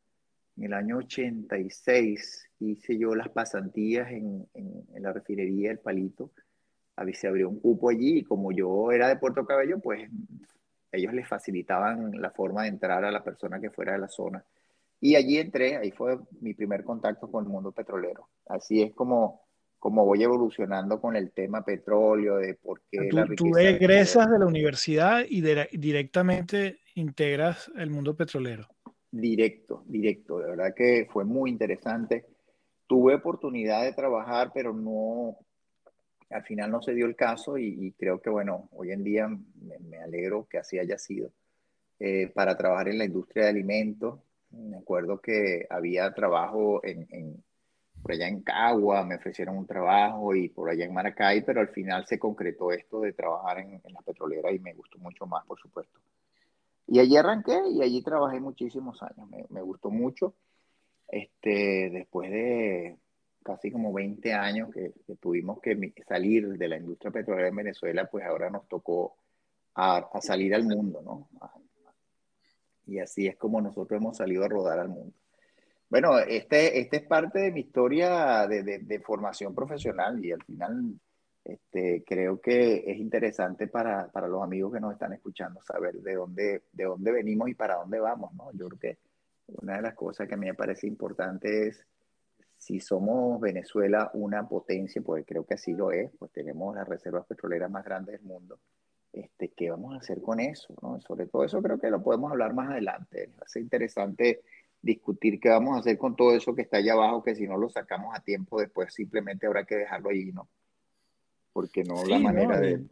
[0.57, 6.31] en el año 86, hice yo las pasantías en, en, la refinería El Palito.
[6.97, 10.09] A se abrió un cupo allí y como yo era de Puerto Cabello, pues
[10.93, 14.45] ellos les facilitaban la forma de entrar a la persona que fuera de la zona.
[15.01, 18.29] Y allí entré, ahí fue mi primer contacto con el mundo petrolero.
[18.47, 19.45] Así es como,
[19.79, 24.39] como voy evolucionando con el tema petróleo, de por qué tú, la Tú egresas de
[24.39, 28.68] la universidad y directamente integras el mundo petrolero.
[29.11, 30.39] Directo, directo.
[30.39, 32.27] De verdad que fue muy interesante.
[32.87, 35.39] tuve oportunidad de trabajar, pero no,
[36.31, 39.99] al final no se dio el caso y, creo que, bueno, hoy en día me,
[39.99, 41.33] alegro que así haya sido.
[41.99, 44.20] Eh, para trabajar en la industria de alimentos,
[44.51, 47.43] me acuerdo que había trabajo en,
[48.07, 51.71] por allá en Cagua, me ofrecieron un trabajo y por allá en Maracay, pero al
[51.71, 55.45] final se concretó esto de trabajar en, en la petrolera y me gustó mucho más,
[55.45, 55.99] por supuesto.
[56.87, 60.35] Y allí arranqué y allí trabajé muchísimos años, me, me gustó mucho.
[61.09, 62.97] Este, después de
[63.43, 68.25] casi como 20 años que, tuvimos que salir de la industria petrolera en Venezuela, pues
[68.25, 69.17] ahora nos tocó
[69.75, 71.29] a, salir al mundo, ¿no?
[72.87, 75.13] Y así es como nosotros hemos salido a rodar al mundo.
[75.89, 80.99] Bueno, este, este es parte de mi historia de, de, formación profesional y al final
[81.45, 86.14] este, creo que es interesante para, para, los amigos que nos están escuchando saber de
[86.14, 88.51] dónde, de dónde venimos y para dónde vamos, ¿no?
[88.53, 88.99] Yo creo que
[89.47, 91.87] una de las cosas que a mí me parece importante es
[92.57, 97.26] si somos Venezuela una potencia, pues creo que así lo es, pues tenemos las reservas
[97.26, 98.59] petroleras más grandes del mundo,
[99.12, 100.74] este, ¿qué vamos a hacer con eso?
[100.82, 101.01] ¿no?
[101.01, 103.30] Sobre todo eso creo que lo podemos hablar más adelante.
[103.47, 104.43] Ser interesante
[104.87, 107.59] discutir qué vamos a hacer con todo eso que está allá abajo, que si no
[107.59, 110.49] lo sacamos a tiempo, después simplemente habrá que dejarlo ahí, ¿no?
[111.53, 112.87] Porque no la manera de...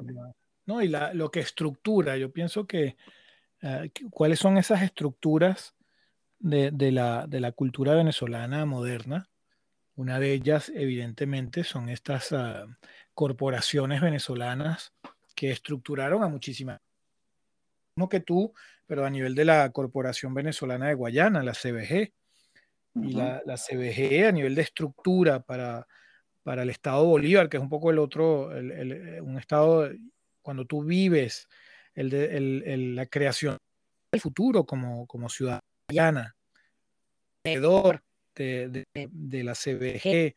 [0.66, 2.96] No, y la, lo que estructura, yo pienso que,
[3.62, 5.74] uh, cuáles son esas estructuras
[6.38, 9.28] de, de, la, de la cultura venezolana moderna,
[9.96, 12.66] una de ellas, evidentemente, son estas uh,
[13.14, 14.92] corporaciones venezolanas
[15.34, 16.80] que estructuraron a muchísimas.
[17.96, 18.52] No que tú,
[18.86, 22.12] pero a nivel de la Corporación Venezolana de Guayana, la CBG.
[22.96, 25.84] Y la, la, CBG a nivel de estructura para,
[26.44, 29.90] para el Estado Bolívar, que es un poco el otro, el, el, un Estado,
[30.42, 31.48] cuando tú vives
[31.94, 33.56] el de, el, la creación
[34.12, 36.36] del futuro como, como ciudadana,
[37.42, 40.34] de, de, la CBG, eh,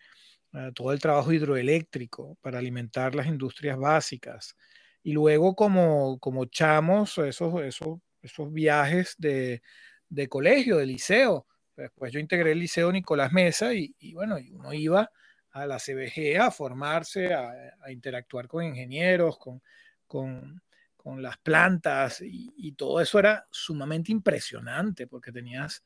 [0.74, 4.56] todo el trabajo hidroeléctrico para alimentar las industrias básicas.
[5.04, 9.62] Y luego como, como chamos, esos, esos, esos viajes de,
[10.10, 11.48] de colegio, de liceo.
[11.76, 15.10] Después yo integré el liceo Nicolás Mesa y, y bueno, uno iba
[15.52, 17.52] a la CBG a formarse, a,
[17.82, 19.62] a interactuar con ingenieros, con,
[20.06, 20.62] con,
[20.96, 25.84] con las plantas y, y, todo eso era sumamente impresionante porque tenías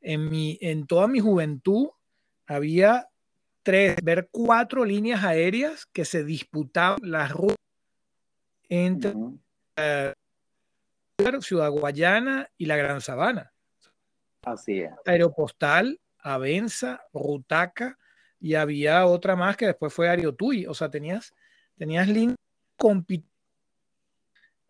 [0.00, 1.88] en, mi, en toda mi juventud
[2.46, 3.08] había
[3.62, 7.56] tres, ver cuatro líneas aéreas que se disputaban las rutas
[8.68, 9.14] entre
[11.40, 13.52] Ciudad Guayana y la Gran Sabana.
[14.42, 14.90] Así es.
[15.06, 17.98] Aeropostal, Avenza, Rutaca
[18.40, 20.66] y había otra más que después fue Ariotuy.
[20.66, 21.32] O sea, tenías,
[21.76, 22.36] tenías líneas
[22.76, 23.32] compitiendo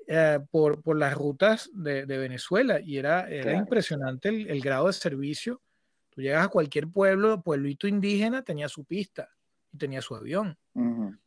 [0.06, 3.58] eh, por, por, las rutas de, de, Venezuela y era, era claro.
[3.58, 5.62] impresionante el, el, grado de servicio.
[6.10, 9.30] Tú llegas a cualquier pueblo, pueblito indígena, tenía su pista
[9.72, 10.58] y tenía su avión.
[10.74, 11.18] Uh -huh.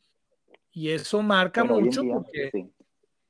[0.70, 2.72] Y eso marca Pero mucho día, porque, sí.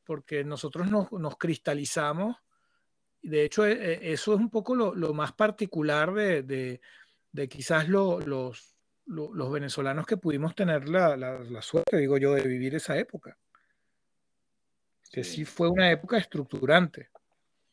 [0.09, 2.39] Porque nosotros nos, nos, cristalizamos.
[3.21, 6.81] De hecho, e, e, eso es un poco lo, lo más particular de, de,
[7.31, 12.17] de quizás lo, los, lo, los venezolanos que pudimos tener la, la, la suerte, digo
[12.17, 13.37] yo, de vivir esa época
[15.13, 15.37] que sí.
[15.37, 17.11] sí fue una época estructurante.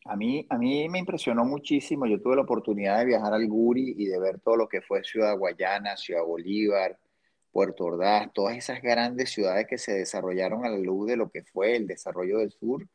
[0.04, 2.06] A mí, a mí me impresionó muchísimo.
[2.06, 5.04] Yo tuve la oportunidad de viajar al Guri y de ver todo lo que fue
[5.06, 7.00] Ciudad Guayana, Ciudad Bolívar,
[7.56, 11.42] Puerto Ordaz, todas esas grandes ciudades que se desarrollaron a la luz de lo que
[11.42, 12.86] fue el desarrollo del sur.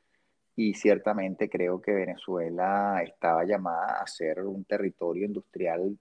[0.55, 5.99] Y ciertamente creo que Venezuela estaba llamada a ser un territorio industrial,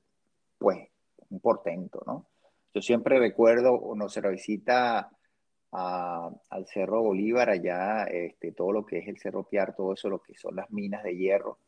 [0.58, 0.90] pues,
[1.30, 2.26] un portento, ¿no?
[2.74, 5.10] Yo siempre recuerdo nuestra visita
[5.72, 10.10] a, al Cerro Bolívar, allá este, todo lo que es el Cerro Piar, todo eso,
[10.10, 11.60] lo que son las minas de hierro.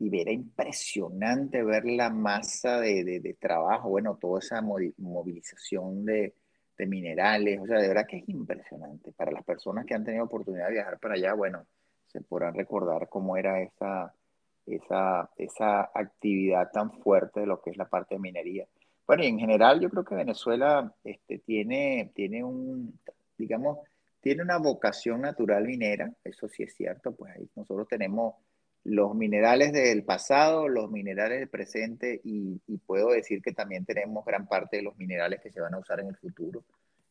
[0.00, 6.34] Y era impresionante ver la masa de, de, de trabajo, bueno, toda esa movilización de,
[6.76, 9.12] de, minerales, o sea, de verdad que es impresionante.
[9.12, 11.66] Para las personas que han tenido oportunidad de viajar para allá, bueno,
[12.06, 14.14] se podrán recordar cómo era esa,
[14.66, 18.66] esa, esa actividad tan fuerte de lo que es la parte de minería.
[19.06, 22.98] Bueno, y en general yo creo que Venezuela este, tiene, tiene un,
[23.36, 23.78] digamos,
[24.20, 28.34] tiene una vocación natural minera, eso sí es cierto, pues ahí nosotros tenemos
[28.84, 34.48] los minerales del pasado, los minerales del presente y, puedo decir que también tenemos gran
[34.48, 36.64] parte de los minerales que se van a usar en el futuro.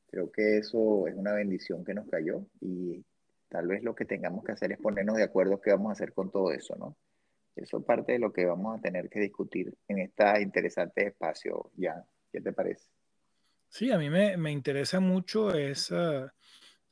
[0.09, 3.03] Creo que eso es una bendición que nos cayó y
[3.47, 6.13] tal vez lo que tengamos que hacer es ponernos de acuerdo qué vamos a hacer
[6.13, 6.97] con todo eso, ¿no?
[7.55, 11.71] Eso es parte de lo que vamos a tener que discutir en este interesante espacio,
[11.75, 12.03] ya.
[12.31, 12.89] ¿Qué te parece?
[13.69, 16.33] Sí, a mí me, me interesa mucho esa,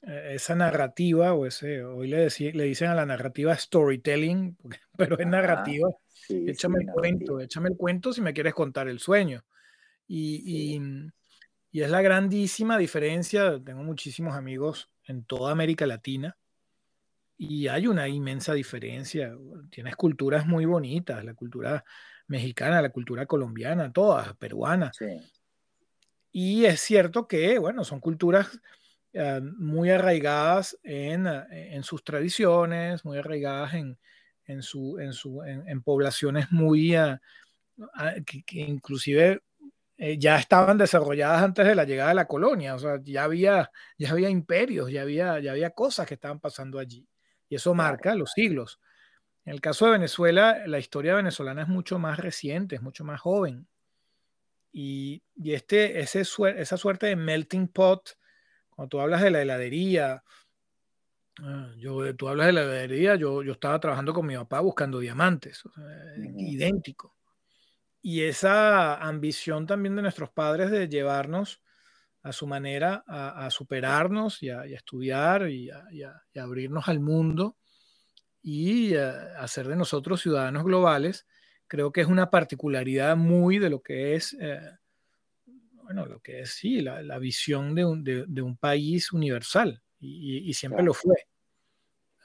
[0.08, 4.58] esa narrativa, o ese, hoy le, decí, le dicen a la narrativa storytelling,
[4.98, 5.90] pero es narrativa.
[6.14, 6.94] Sí, échame sí, el narrativa.
[6.94, 9.44] cuento, échame el cuento si me quieres contar el sueño.
[10.08, 10.80] Y,
[11.72, 13.62] y, es la grandísima diferencia.
[13.64, 16.36] Tengo muchísimos amigos en toda América Latina
[17.38, 19.36] y hay una inmensa diferencia.
[19.70, 21.84] Tienes culturas muy bonitas, la cultura
[22.28, 24.92] mexicana, la cultura colombiana, todas, peruana.
[26.32, 28.60] Y es cierto que, bueno, son culturas
[29.14, 33.98] eh, muy arraigadas en, en, sus tradiciones, muy arraigadas en,
[34.46, 37.18] en, su, en, su, en, poblaciones muy, uh,
[38.26, 39.42] que, que, inclusive
[39.98, 43.72] eh, ya estaban desarrolladas antes de la llegada de la colonia, o sea, ya había,
[43.98, 47.08] ya había imperios, ya había, ya había cosas que estaban pasando allí,
[47.50, 48.80] y eso marca los siglos.
[49.46, 53.22] En el caso de Venezuela, la historia venezolana es mucho más reciente, es mucho más
[53.22, 53.66] joven.
[54.74, 58.18] Y, y este, ese, esa suerte de melting pot,
[58.78, 60.24] cuando tú hablas de la heladería,
[61.44, 65.00] Ah, yo, tú hablas de la heladería, yo, yo estaba trabajando con mi papá buscando
[65.00, 65.64] diamantes,
[66.38, 67.16] idéntico.
[68.02, 71.62] Y esa ambición también de nuestros padres de llevarnos
[72.24, 75.84] a su manera a, superarnos y a, estudiar y, a,
[76.36, 77.58] abrirnos al mundo
[78.42, 81.28] y hacer de nosotros ciudadanos globales,
[81.68, 84.60] creo que es una particularidad muy de lo que es, eh,
[85.88, 90.84] bueno, lo que es, sí, la, visión de un, de un país universal y, siempre
[90.84, 91.16] lo fue.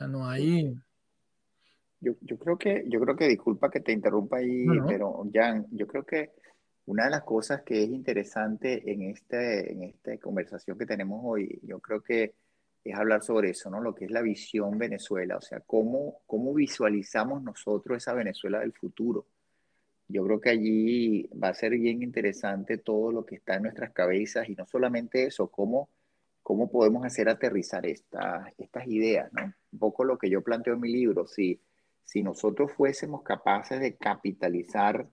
[0.00, 0.74] no hay...
[2.00, 5.86] Yo, yo, creo que, yo creo que, disculpa que te interrumpa ahí, pero Jan, yo
[5.86, 6.32] creo que
[6.86, 11.60] una de las cosas que es interesante en, este, en esta conversación que tenemos hoy,
[11.62, 12.34] yo creo que
[12.82, 13.80] es hablar sobre eso, ¿no?
[13.80, 18.72] Lo que es la visión Venezuela, o sea, cómo, cómo visualizamos nosotros esa Venezuela del
[18.72, 19.26] futuro.
[20.12, 23.92] Yo creo que allí va a ser bien interesante todo lo que está en nuestras
[23.92, 25.88] cabezas y no solamente eso, cómo
[26.42, 29.54] cómo podemos hacer aterrizar estas ideas, ¿no?
[29.72, 31.60] Un poco lo que yo planteo en mi libro, si,
[32.04, 35.08] si nosotros fuésemos capaces de capitalizar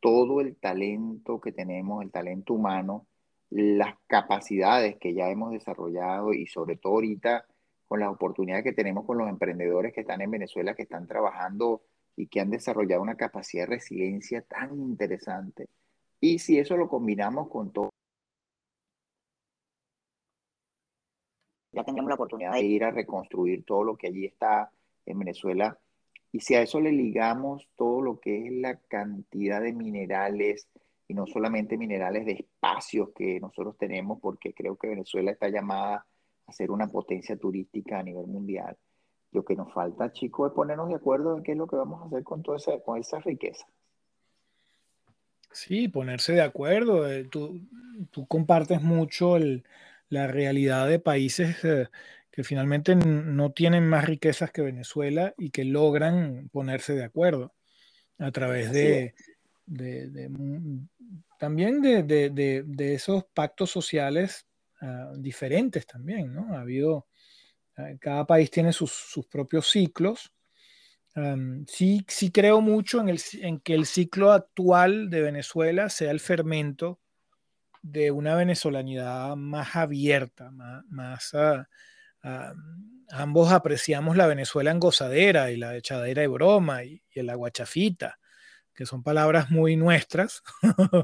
[0.00, 3.06] todo el talento que tenemos, el talento humano,
[3.50, 7.46] las capacidades que ya hemos desarrollado y sobre todo ahorita
[7.88, 11.82] con las oportunidades que tenemos con los emprendedores que están en Venezuela, que están trabajando
[12.16, 15.68] y que han desarrollado una capacidad de resiliencia tan interesante.
[16.20, 17.90] Y si eso lo combinamos con todo
[21.72, 24.72] ya tendremos la oportunidad de ir a reconstruir todo lo que allí está
[25.06, 25.78] en Venezuela.
[26.32, 30.68] Y si a eso le ligamos todo lo que es la cantidad de minerales,
[31.08, 36.06] y no solamente minerales de espacios que nosotros tenemos, porque creo que Venezuela está llamada
[36.46, 38.76] a ser una potencia turística a nivel mundial.
[39.32, 42.02] Lo que nos falta, chicos, es ponernos de acuerdo en qué es lo que vamos
[42.02, 43.66] a hacer con toda esa, con esa riqueza.
[45.52, 47.08] Sí, ponerse de acuerdo.
[47.08, 47.60] Eh, tú,
[48.10, 49.64] tú compartes mucho el,
[50.10, 51.88] la realidad de países eh,
[52.30, 57.54] que finalmente no tienen más riquezas que Venezuela y que logran ponerse de acuerdo
[58.18, 59.14] a través de,
[61.38, 64.46] también de, esos pactos sociales
[64.80, 66.54] ah, diferentes también, ¿no?
[66.54, 67.06] Ha habido,
[68.00, 70.32] cada país tiene sus, propios ciclos.
[71.66, 76.20] sí, sí creo mucho en, el, en que el ciclo actual de Venezuela sea el
[76.20, 77.00] fermento
[77.82, 81.66] de una venezolanidad más abierta, más, ah,
[83.10, 88.18] ambos apreciamos la Venezuela en gozadera y la echadera de broma y, el aguachafita,
[88.74, 90.42] que son palabras muy nuestras.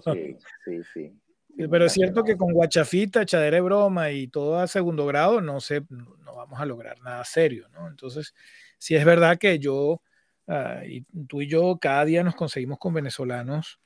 [0.05, 1.21] Sí, sí, sí.
[1.57, 5.61] Pero es cierto que con guachafita, echadera de broma y todo a segundo grado no,
[5.61, 7.89] sé, no vamos a lograr nada serio, ¿no?
[7.89, 8.35] Entonces,
[8.79, 10.03] sí es verdad que yo,
[10.49, 13.81] ah, y tú y yo, cada día nos conseguimos con venezolanos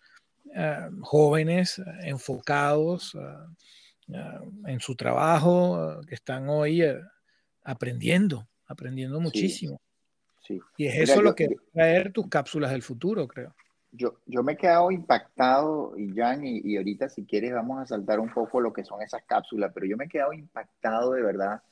[0.54, 4.14] eh, jóvenes eh, enfocados eh,
[4.66, 6.82] en su trabajo, que están hoy
[7.62, 9.80] aprendiendo, aprendiendo muchísimo.
[10.42, 13.54] Sí, Y es eso lo que va a traer tus cápsulas del futuro, creo.
[13.92, 18.20] Yo, yo me he quedado impactado, Jan, y, y, ahorita si quieres vamos a saltar
[18.20, 21.62] un poco lo que son esas cápsulas, pero yo me he quedado impactado de verdad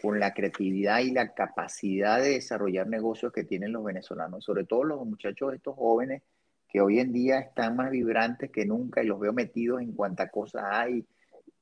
[0.00, 4.84] con la creatividad y la capacidad de desarrollar negocios que tienen los venezolanos, sobre todo
[4.84, 6.22] los muchachos, estos jóvenes
[6.68, 10.30] que hoy en día están más vibrantes que nunca y los veo metidos en cuanta
[10.30, 11.04] cosa hay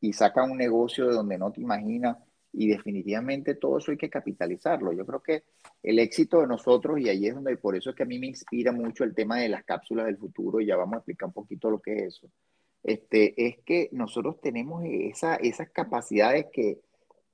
[0.01, 2.19] y sacan un negocio de donde no te imaginas
[2.53, 4.93] y definitivamente todo eso hay que capitalizarlo.
[4.93, 5.45] Yo creo que
[5.83, 8.29] el éxito de nosotros, y ahí es donde por eso es que a mí me
[8.29, 11.35] inspira mucho el tema de las cápsulas del futuro, y ya vamos a explicar un
[11.35, 12.29] poquito lo que es eso,
[12.83, 16.81] este, es que nosotros tenemos esa, esas capacidades que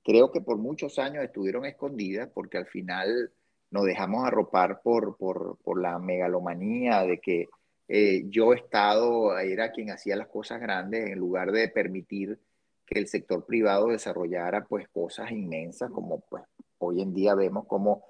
[0.03, 3.31] creo que por muchos años estuvieron escondidas, porque al final
[3.71, 7.47] nos dejamos arropar por, por, por la megalomanía de que
[7.87, 12.39] eh, yo estado, era quien hacía las cosas grandes en lugar de permitir
[12.85, 16.43] que el sector privado desarrollara pues cosas inmensas como pues
[16.77, 18.03] hoy en día vemos como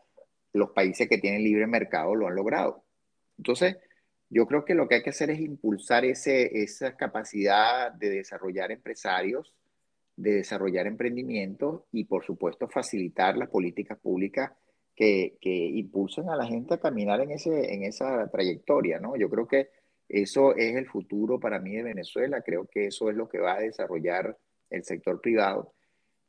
[0.54, 2.84] los países que tienen libre mercado lo han logrado.
[3.38, 3.78] Entonces,
[4.30, 8.72] yo creo que lo que hay que hacer es impulsar ese, esa capacidad de desarrollar
[8.72, 9.54] empresarios,
[10.16, 14.52] de desarrollar emprendimientos y, por supuesto, facilitar las políticas públicas
[14.96, 19.18] que, que impulsen a la gente a caminar en, ese, en esa trayectoria, ¿no?
[19.18, 19.70] Yo creo que
[20.08, 23.56] eso es el futuro para mí de Venezuela, creo que eso es lo que va
[23.56, 24.38] a desarrollar
[24.70, 25.74] el sector privado.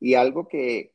[0.00, 0.92] Y algo que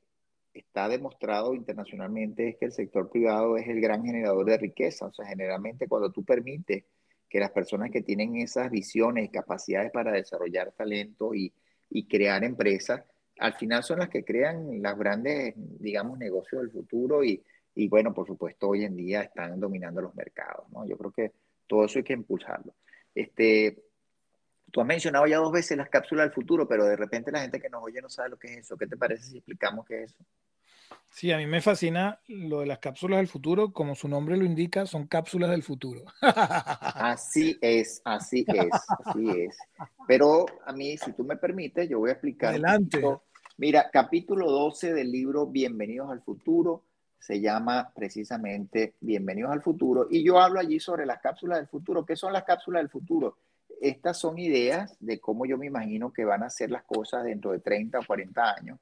[0.54, 5.14] está demostrado internacionalmente es que el sector privado es el gran generador de riqueza, o
[5.14, 6.84] sea, generalmente cuando tú permites
[7.30, 11.54] que las personas que tienen esas visiones y capacidades para desarrollar talento y,
[11.90, 13.04] y crear empresas,
[13.40, 17.42] al final son las que crean los grandes, digamos, negocios del futuro y,
[17.74, 20.86] y, bueno, por supuesto, hoy en día están dominando los mercados, ¿no?
[20.86, 21.32] Yo creo que
[21.68, 22.76] todo eso hay que impulsarlo.
[23.16, 23.82] Este,
[24.72, 27.60] tú has mencionado ya dos veces las cápsulas del futuro, pero de repente la gente
[27.60, 28.78] que nos oye no sabe lo que es eso.
[28.78, 30.24] ¿Qué te parece si explicamos qué es eso?
[31.10, 34.46] Sí, a mí me fascina lo de las cápsulas del futuro, como su nombre lo
[34.46, 36.06] indica, son cápsulas del futuro.
[36.22, 38.70] Así es, así es,
[39.06, 39.58] así es.
[40.08, 42.52] Pero a mí, si tú me permites, yo voy a explicar.
[42.52, 43.02] Adelante.
[43.58, 46.84] Mira, capítulo 12 del libro Bienvenidos al futuro
[47.22, 52.04] se llama precisamente Bienvenidos al futuro y yo hablo allí sobre las cápsulas del futuro.
[52.04, 53.38] ¿Qué son las cápsulas del futuro?
[53.82, 57.52] Estas son ideas de cómo yo me imagino que van a ser las cosas dentro
[57.52, 58.80] de 30 o 40 años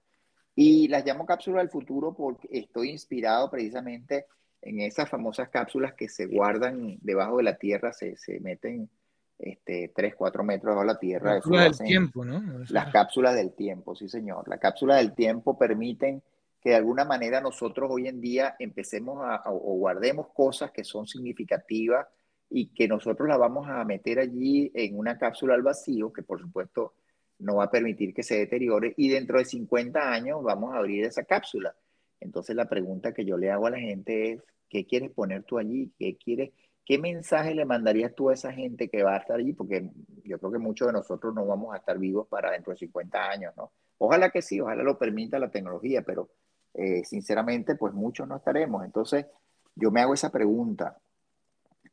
[0.62, 4.26] y las llamo cápsulas del futuro porque estoy inspirado precisamente
[4.62, 8.90] en esas famosas cápsulas que se guardan debajo de la tierra, se, se meten
[9.38, 11.36] este, 3, 4 metros debajo de la tierra.
[11.36, 12.44] Las cápsulas del tiempo, ¿no?
[12.68, 14.50] Las cápsulas del tiempo, sí señor.
[14.50, 16.22] Las cápsulas del tiempo permiten
[16.60, 20.84] que de alguna manera nosotros hoy en día empecemos a, a, o guardemos cosas que
[20.84, 22.06] son significativas
[22.50, 26.40] y que nosotros las vamos a meter allí en una cápsula al vacío, que por
[26.40, 26.94] supuesto
[27.40, 31.06] no va a permitir que se deteriore y dentro de 50 años vamos a abrir
[31.06, 31.76] esa cápsula.
[32.20, 35.58] Entonces la pregunta que yo le hago a la gente es, ¿qué quieres poner tú
[35.58, 35.94] allí?
[35.98, 36.52] ¿Qué quieres?
[36.86, 39.54] ¿Qué mensaje le mandarías tú a esa gente que va a estar allí?
[39.54, 39.90] Porque
[40.24, 43.30] yo creo que muchos de nosotros no vamos a estar vivos para dentro de 50
[43.30, 43.72] años, ¿no?
[44.00, 46.30] Ojalá que sí, ojalá lo permita la tecnología, pero
[46.74, 48.84] eh, sinceramente, pues muchos no estaremos.
[48.84, 49.28] Entonces,
[49.76, 50.98] yo me hago esa pregunta,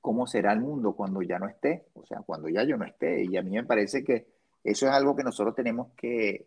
[0.06, 1.88] ¿cómo será el mundo cuando ya no esté?
[1.94, 3.24] O sea, cuando ya yo no esté.
[3.24, 4.28] Y a mí me parece que
[4.62, 6.46] eso es algo que nosotros tenemos que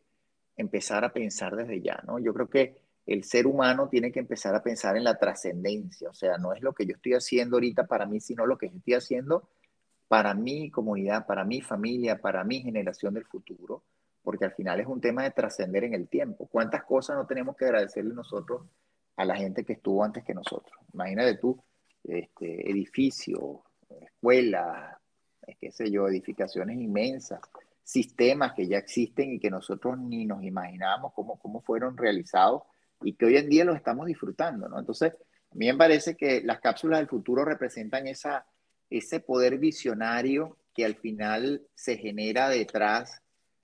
[0.55, 2.19] empezar a pensar desde ya, ¿no?
[2.19, 6.13] Yo creo que el ser humano tiene que empezar a pensar en la trascendencia, o
[6.13, 8.77] sea, no es lo que yo estoy haciendo ahorita para mí, sino lo que yo
[8.77, 9.49] estoy haciendo
[10.07, 13.83] para mi comunidad, para mi familia, para mi generación del futuro,
[14.23, 16.47] porque al final es un tema de trascender en el tiempo.
[16.49, 18.61] ¿Cuántas cosas no tenemos que agradecerle nosotros
[19.17, 20.79] a la gente que estuvo antes que nosotros?
[20.93, 21.61] Imagínate tú,
[22.03, 23.59] este, edificios,
[24.01, 24.97] escuelas,
[25.59, 27.39] qué sé yo, edificaciones inmensas,
[27.83, 32.63] sistemas que ya existen y que nosotros ni nos imaginábamos cómo, cómo fueron realizados
[33.01, 34.79] y que hoy en día los estamos disfrutando, ¿no?
[34.79, 38.45] Entonces, a mí me parece que las cápsulas del futuro representan esa,
[38.89, 43.21] ese poder visionario que al final se genera detrás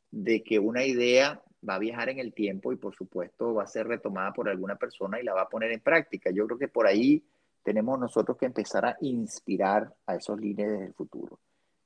[0.09, 3.67] de que una idea va a viajar en el tiempo y por supuesto va a
[3.67, 6.31] ser retomada por alguna persona y la va a poner en práctica.
[6.31, 7.23] Yo creo que por ahí
[7.65, 11.39] tenemos nosotros que empezar a inspirar a esos líderes del futuro.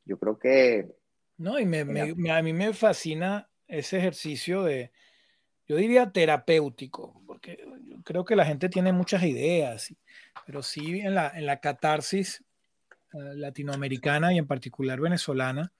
[0.05, 0.88] Yo creo que
[1.39, 4.91] no, y me, me, a mí me fascina ese ejercicio de,
[5.65, 9.95] yo diría terapéutico, porque yo creo que la gente tiene muchas ideas,
[10.45, 12.43] pero sí en la, en la catarsis
[13.13, 15.71] uh, latinoamericana y en particular venezolana,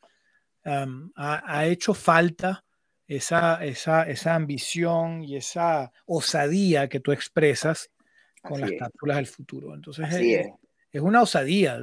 [0.64, 2.64] um, ha, ha, hecho falta
[3.06, 7.92] esa, esa, esa, ambición y esa osadía que tú expresas
[8.42, 9.74] con Así las cápsulas del futuro.
[9.74, 10.48] Entonces, es, es.
[10.92, 11.80] es, una osadía.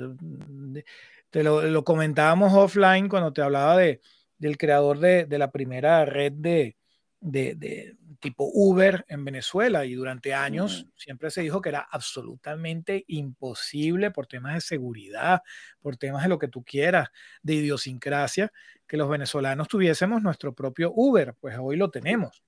[1.31, 4.01] Te lo, lo, comentábamos offline cuando te hablaba de,
[4.39, 6.77] del creador de, de la primera red de,
[7.21, 14.11] de, tipo Uber en Venezuela y durante años siempre se dijo que era absolutamente imposible
[14.11, 15.43] por temas de seguridad,
[15.81, 17.09] por temas de lo que tú quieras,
[17.43, 18.53] de idiosincrasia,
[18.87, 22.43] que los venezolanos tuviésemos nuestro propio Uber, pues hoy lo tenemos.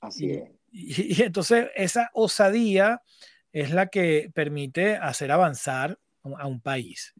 [0.00, 0.50] Así es.
[0.70, 3.02] Y, y, entonces esa osadía
[3.54, 7.14] es la que permite hacer avanzar a un país.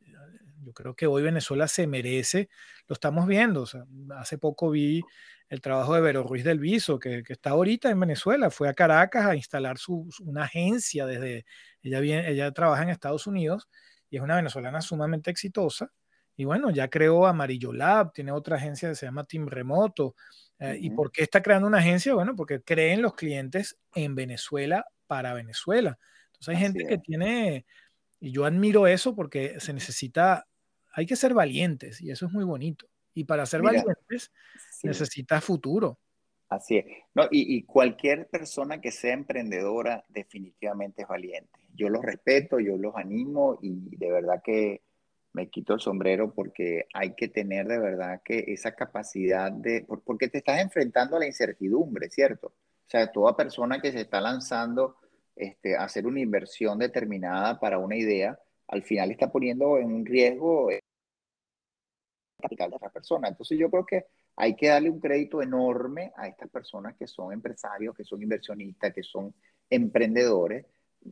[0.64, 2.48] Yo creo que hoy Venezuela se merece,
[2.88, 3.62] lo estamos viendo.
[3.62, 3.84] O sea,
[4.16, 5.00] hace poco vi
[5.48, 8.74] el trabajo de Vero Ruiz del Viso, que, que, está ahorita en Venezuela, fue a
[8.74, 11.46] Caracas a instalar su, una agencia desde,
[11.82, 13.68] ella, viene, ella trabaja en Estados Unidos
[14.10, 15.92] y es una venezolana sumamente exitosa.
[16.36, 20.16] Y bueno, ya creó Amarillo Lab, tiene otra agencia que se llama Team Remoto.
[20.58, 20.78] Eh, uh -huh.
[20.80, 22.12] ¿Y por qué está creando una agencia?
[22.12, 25.96] Bueno, porque creen los clientes en Venezuela para Venezuela.
[26.48, 26.88] Entonces hay Así gente es.
[26.88, 27.66] que tiene,
[28.20, 30.46] y yo admiro eso porque se necesita
[30.94, 32.86] hay que ser valientes y eso es muy bonito.
[33.14, 34.32] Y para ser Mira, valientes
[34.70, 34.86] sí.
[34.86, 35.98] necesitas futuro.
[36.48, 36.86] Así es.
[37.14, 41.50] No, y, y, cualquier persona que sea emprendedora definitivamente es valiente.
[41.74, 44.82] Yo los respeto, yo los animo y de verdad que
[45.32, 50.28] me quito el sombrero porque hay que tener de verdad que esa capacidad de, porque
[50.28, 52.48] te estás enfrentando a la incertidumbre, ¿cierto?
[52.48, 54.96] O sea, toda persona que se está lanzando
[55.36, 60.70] este, hacer una inversión determinada para una idea, al final está poniendo en un riesgo
[60.70, 60.80] el
[62.40, 63.28] capital de otra persona.
[63.28, 64.06] Entonces yo creo que
[64.36, 68.92] hay que darle un crédito enorme a estas personas que son empresarios, que son inversionistas,
[68.92, 69.34] que son
[69.70, 70.66] emprendedores,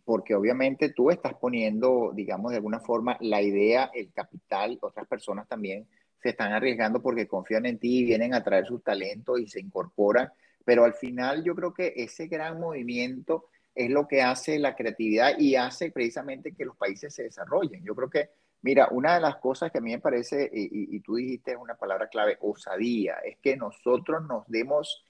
[0.05, 5.47] porque obviamente tú estás poniendo, digamos, de alguna forma la idea, el capital, otras personas
[5.49, 5.87] también
[6.23, 9.61] se están arriesgando porque confían en ti y vienen a traer sus talentos y se
[9.61, 10.31] incorporan,
[10.64, 15.39] pero al final yo creo que ese gran movimiento es lo que hace la creatividad
[15.39, 17.85] y hace precisamente que los países se desarrollen.
[17.85, 18.31] Yo creo que,
[18.62, 21.75] mira, una de las cosas que a mí me parece, y, y tú dijiste una
[21.75, 25.05] palabra clave, osadía, es que nosotros nos demos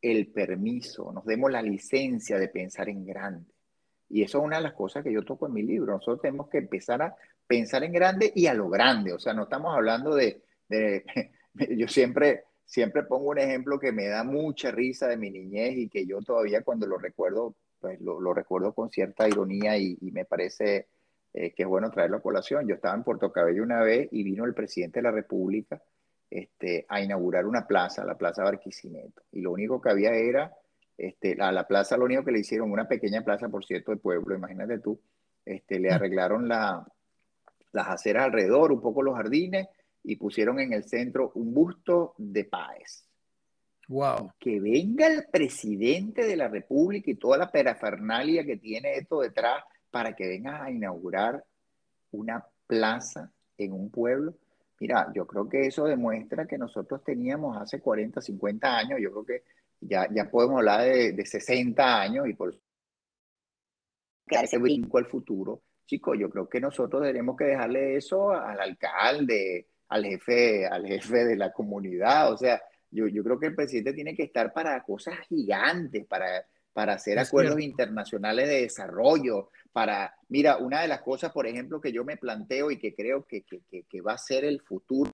[0.00, 3.54] el permiso, nos demos la licencia de pensar en grande.
[4.08, 5.94] Y eso es una de las cosas que yo toco en mi libro.
[5.94, 9.12] Nosotros tenemos que empezar a pensar en grande y a lo grande.
[9.12, 10.42] O sea, no estamos hablando de,
[11.54, 15.88] yo siempre, siempre pongo un ejemplo que me da mucha risa de mi niñez y
[15.88, 20.88] que yo todavía cuando lo recuerdo, pues lo, recuerdo con cierta ironía y, me parece
[21.34, 22.66] eh, que es bueno traerlo a colación.
[22.66, 25.82] Yo estaba en Puerto Cabello una vez y vino el presidente de la República
[26.30, 29.20] este, a inaugurar una plaza, la Plaza Barquisimeto.
[29.32, 30.50] Y lo único que había era
[30.96, 33.98] este, a la plaza lo único que le hicieron, una pequeña plaza, por cierto, de
[33.98, 34.98] pueblo, imagínate tú,
[35.44, 35.92] este, le mm.
[35.92, 36.86] arreglaron la,
[37.72, 39.68] las aceras alrededor, un poco los jardines,
[40.02, 43.06] y pusieron en el centro un busto de Páez.
[43.88, 44.32] Wow.
[44.38, 49.62] Que venga el presidente de la República y toda la perafernalia que tiene esto detrás
[49.90, 51.44] para que venga a inaugurar
[52.10, 54.34] una plaza en un pueblo.
[54.80, 59.24] Mira, yo creo que eso demuestra que nosotros teníamos hace 40, 50 años, yo creo
[59.24, 59.44] que
[59.80, 62.54] ya, ya podemos hablar de, de 60 años y por
[64.26, 65.62] ese brinco al futuro.
[65.86, 71.24] Chicos, yo creo que nosotros tenemos que dejarle eso al alcalde, al jefe, al jefe
[71.24, 72.32] de la comunidad.
[72.32, 72.60] O sea,
[72.94, 77.18] yo, yo creo que el presidente tiene que estar para cosas gigantes, para, para hacer
[77.18, 82.16] acuerdos internacionales de desarrollo, para, mira, una de las cosas, por ejemplo, que yo me
[82.16, 85.10] planteo y que creo que, que, que, va a ser el futuro,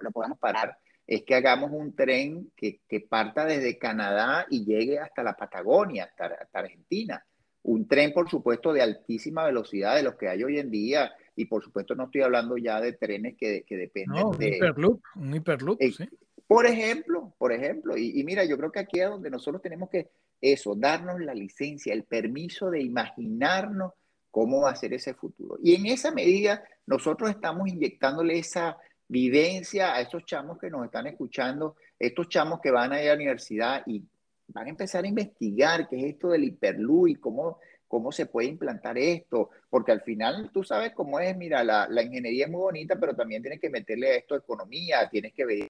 [0.00, 4.98] lo podemos parar es que hagamos un tren que, que, parta desde Canadá y llegue
[4.98, 7.24] hasta la Patagonia, hasta, Argentina.
[7.62, 11.12] Un tren, por supuesto, de altísima velocidad de los que hay hoy en día.
[11.34, 14.56] Y por supuesto, no estoy hablando ya de trenes que, que dependen un de.
[14.56, 16.08] Hyperloop, un hiperloop, eh, sí.
[16.46, 17.96] Por ejemplo, por ejemplo.
[17.96, 20.10] Y, y mira, yo creo que aquí es donde nosotros tenemos que
[20.40, 23.92] eso, darnos la licencia, el permiso de imaginarnos
[24.30, 25.58] cómo va a ser ese futuro.
[25.62, 28.76] Y en esa medida, nosotros estamos inyectándole esa
[29.06, 33.12] vivencia a estos chamos que nos están escuchando, estos chamos que van a ir a
[33.12, 34.02] la universidad y
[34.48, 37.58] van a empezar a investigar qué es esto del hiperlú y cómo,
[37.92, 42.02] cómo se puede implantar esto, porque al final tú sabes cómo es, mira, la, la
[42.02, 45.68] ingeniería es muy bonita, pero también tienes que meterle a esto economía, tienes que ver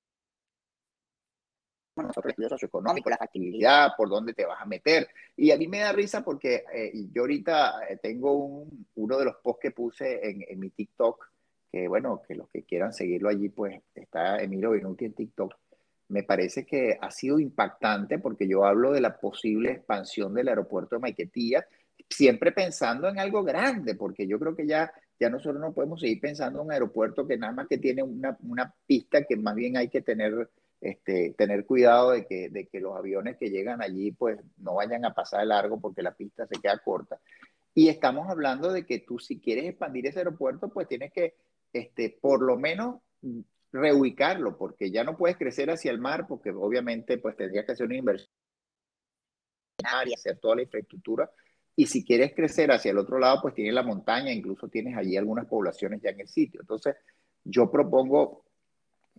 [1.96, 5.08] los estudios socioeconómicos, la factibilidad, por dónde te vas a meter.
[5.36, 9.24] Y a mí me da risa porque eh, yo ahorita eh, tengo un, uno de
[9.24, 11.28] los posts que puse en, en mi TikTok,
[11.72, 15.56] que bueno, que los que quieran seguirlo allí, pues está Emilio Benuti en TikTok.
[16.10, 20.94] Me parece que ha sido impactante porque yo hablo de la posible expansión del aeropuerto
[20.94, 21.66] de Maiquetía,
[22.12, 26.20] siempre pensando en algo grande, porque yo creo que ya, ya nosotros no podemos seguir
[26.20, 29.76] pensando en un aeropuerto que nada más que tiene una, una pista que más bien
[29.76, 30.50] hay que tener,
[30.80, 35.04] este, tener cuidado de que, de que los aviones que llegan allí pues no vayan
[35.04, 37.20] a pasar de largo porque la pista se queda corta.
[37.74, 41.34] Y estamos hablando de que tú si quieres expandir ese aeropuerto pues tienes que
[41.72, 42.96] este, por lo menos
[43.72, 47.86] reubicarlo, porque ya no puedes crecer hacia el mar, porque obviamente pues tendrías que hacer
[47.86, 48.30] una inversión
[50.06, 51.30] y hacer toda la infraestructura.
[51.74, 55.16] Y si quieres crecer hacia el otro lado, pues tienes la montaña, incluso tienes allí
[55.16, 56.60] algunas poblaciones ya en el sitio.
[56.60, 56.96] Entonces,
[57.44, 58.44] yo propongo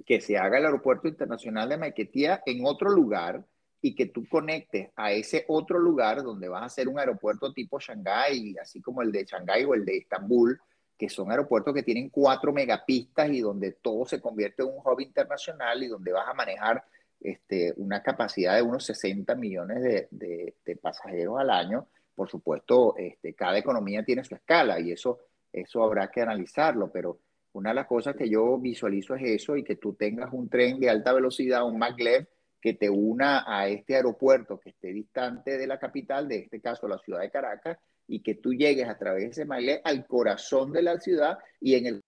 [0.05, 3.45] que se haga el aeropuerto internacional de Maiquetía en otro lugar
[3.81, 7.79] y que tú conectes a ese otro lugar donde vas a hacer un aeropuerto tipo
[7.79, 10.59] Shanghái, así como el de Shanghái o el de Estambul,
[10.97, 15.01] que son aeropuertos que tienen cuatro megapistas y donde todo se convierte en un hub
[15.01, 16.83] internacional y donde vas a manejar
[17.19, 21.87] este, una capacidad de unos 60 millones de, de, pasajeros al año.
[22.15, 25.19] Por supuesto, este, cada economía tiene su escala y eso,
[25.51, 27.19] eso habrá que analizarlo, pero
[27.53, 30.79] una de las cosas que yo visualizo es eso y que tú tengas un tren
[30.79, 32.27] de alta velocidad, un maglev,
[32.59, 36.87] que te una a este aeropuerto que esté distante de la capital, de este caso
[36.87, 40.71] la ciudad de Caracas, y que tú llegues a través de ese maile al corazón
[40.71, 42.01] de la ciudad y en el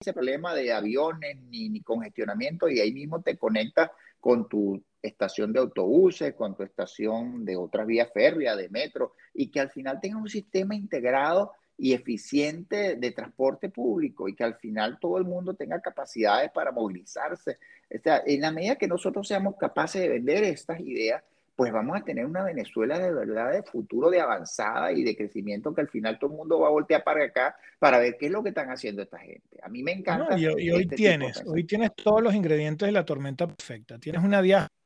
[0.00, 3.90] ese problema de aviones ni, ni congestionamiento y ahí mismo te conectas
[4.20, 9.50] con tu estación de autobuses, con tu estación de otras vías férreas, de metro, y
[9.50, 14.54] que al final tenga un sistema integrado y eficiente de transporte público y que al
[14.54, 17.58] final todo el mundo tenga capacidades para movilizarse.
[17.94, 21.22] O sea, en la medida que nosotros seamos capaces de vender estas ideas,
[21.54, 25.74] pues vamos a tener una Venezuela de verdad de futuro, de avanzada y de crecimiento
[25.74, 28.32] que al final todo el mundo va a voltear para acá para ver qué es
[28.32, 29.58] lo que están haciendo esta gente.
[29.62, 30.38] A mí me encanta.
[30.38, 33.98] y, hoy este tienes, hoy tienes todos los ingredientes de la tormenta perfecta.
[33.98, 34.76] Tienes una diáspora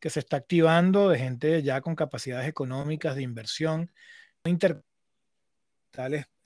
[0.00, 3.92] que se está activando de gente ya con capacidades económicas de inversión,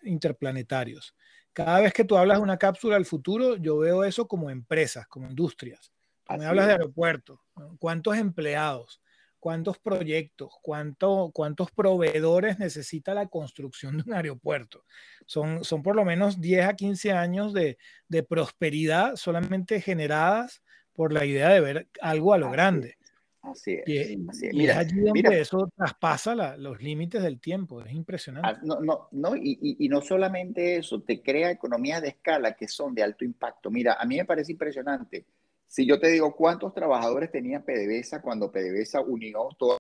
[0.03, 1.15] interplanetarios.
[1.53, 5.07] Cada vez que tú hablas de una cápsula al futuro, yo veo eso como empresas,
[5.07, 5.93] como industrias.
[6.37, 7.39] me hablas de aeropuertos,
[7.79, 9.01] ¿cuántos empleados?
[9.45, 14.87] cuántos proyectos, cuánto, cuántos proveedores necesita la construcción de un aeropuerto.
[15.27, 17.77] Son, son por lo menos 10 a 15 años de,
[18.09, 20.63] de prosperidad solamente generadas
[20.95, 22.97] por la idea de ver algo a lo grande.
[23.45, 24.19] Así es.
[24.29, 24.55] así es.
[24.55, 27.83] Mira, allí donde eso traspasa los límites del tiempo.
[27.83, 28.49] Es impresionante.
[28.49, 32.69] Ah, no, no, no y, y, no solamente eso, te crea economías de escala que
[32.69, 33.71] son de alto impacto.
[33.71, 35.27] Mira, a mí me parece impresionante
[35.67, 39.79] si yo te digo cuántos trabajadores tenía PDVSA cuando PDVSA unió todos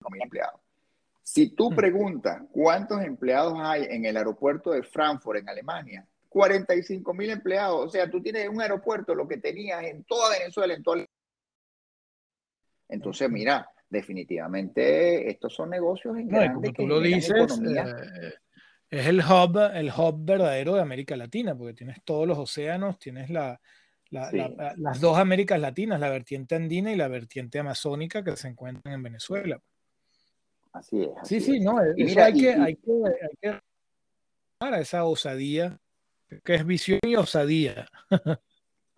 [0.00, 0.60] los empleados.
[1.22, 1.76] Si tú hmm.
[1.76, 7.86] preguntas cuántos empleados hay en el aeropuerto de Frankfurt, en Alemania, 45 mil empleados.
[7.86, 11.04] O sea, tú tienes un aeropuerto, lo que tenías en toda Venezuela, en toda...
[12.90, 18.34] Entonces, mira, definitivamente estos son negocios en no, como tú lo dices, eh,
[18.90, 23.30] es el hub, el hub verdadero de América Latina, porque tienes todos los océanos, tienes
[23.30, 23.60] la,
[24.10, 29.02] las dos Américas Latinas, la vertiente andina y la vertiente amazónica que se encuentran en
[29.02, 29.60] Venezuela.
[30.72, 31.10] Así es.
[31.24, 32.76] sí, sí, no, hay, que, hay, que, hay
[33.40, 33.60] que
[34.58, 35.80] para esa osadía,
[36.44, 37.88] que es visión y osadía.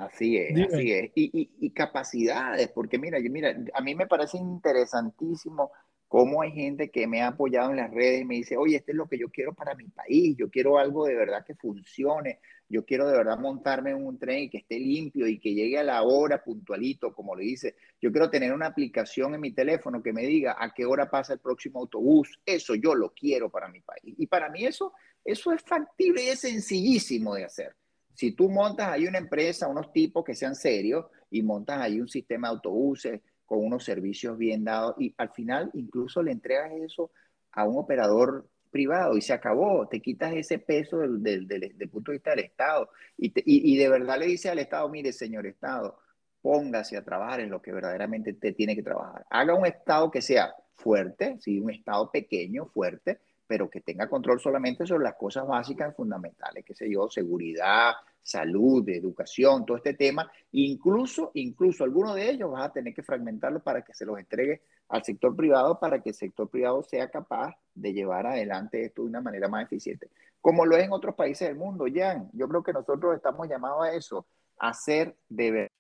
[0.06, 1.10] Así es, así es.
[1.14, 5.70] Y, y, y, capacidades, porque mira, mira, a mí me parece interesantísimo
[6.08, 8.92] cómo hay gente que me ha apoyado en las redes y me dice, oye, este
[8.92, 12.40] es lo que yo quiero para mi país, yo quiero algo de verdad que funcione,
[12.68, 15.78] yo quiero de verdad montarme en un tren y que esté limpio y que llegue
[15.78, 20.02] a la hora puntualito, como le dice, yo quiero tener una aplicación en mi teléfono
[20.02, 23.68] que me diga a qué hora pasa el próximo autobús, eso yo lo quiero para
[23.68, 24.14] mi país.
[24.18, 24.92] Y para mí eso,
[25.24, 27.74] eso es factible y es sencillísimo de hacer.
[28.14, 32.08] Si tú montas ahí una empresa, unos tipos que sean serios y montas ahí un
[32.08, 33.20] sistema de autobuses,
[33.52, 37.10] con unos servicios bien dados y al final incluso le entregas eso
[37.50, 42.16] a un operador privado y se acabó, te quitas ese peso del, del, punto de
[42.16, 42.88] vista del Estado
[43.18, 45.98] y, y, de verdad le dice al Estado, mire señor Estado,
[46.40, 49.26] póngase a trabajar en lo que verdaderamente te tiene que trabajar.
[49.28, 54.40] Haga un Estado que sea fuerte, sí, un Estado pequeño, fuerte, pero que tenga control
[54.40, 59.94] solamente sobre las cosas básicas y fundamentales, que sé yo, seguridad, salud, educación, todo este
[59.94, 64.18] tema, incluso, incluso algunos de ellos vas a tener que fragmentarlo para que se los
[64.18, 69.02] entregue al sector privado para que el sector privado sea capaz de llevar adelante esto
[69.02, 70.08] de una manera más eficiente.
[70.40, 72.28] Como lo es en otros países del mundo, Jan.
[72.32, 74.26] Yo creo que nosotros estamos llamados a eso,
[74.58, 75.70] a ser de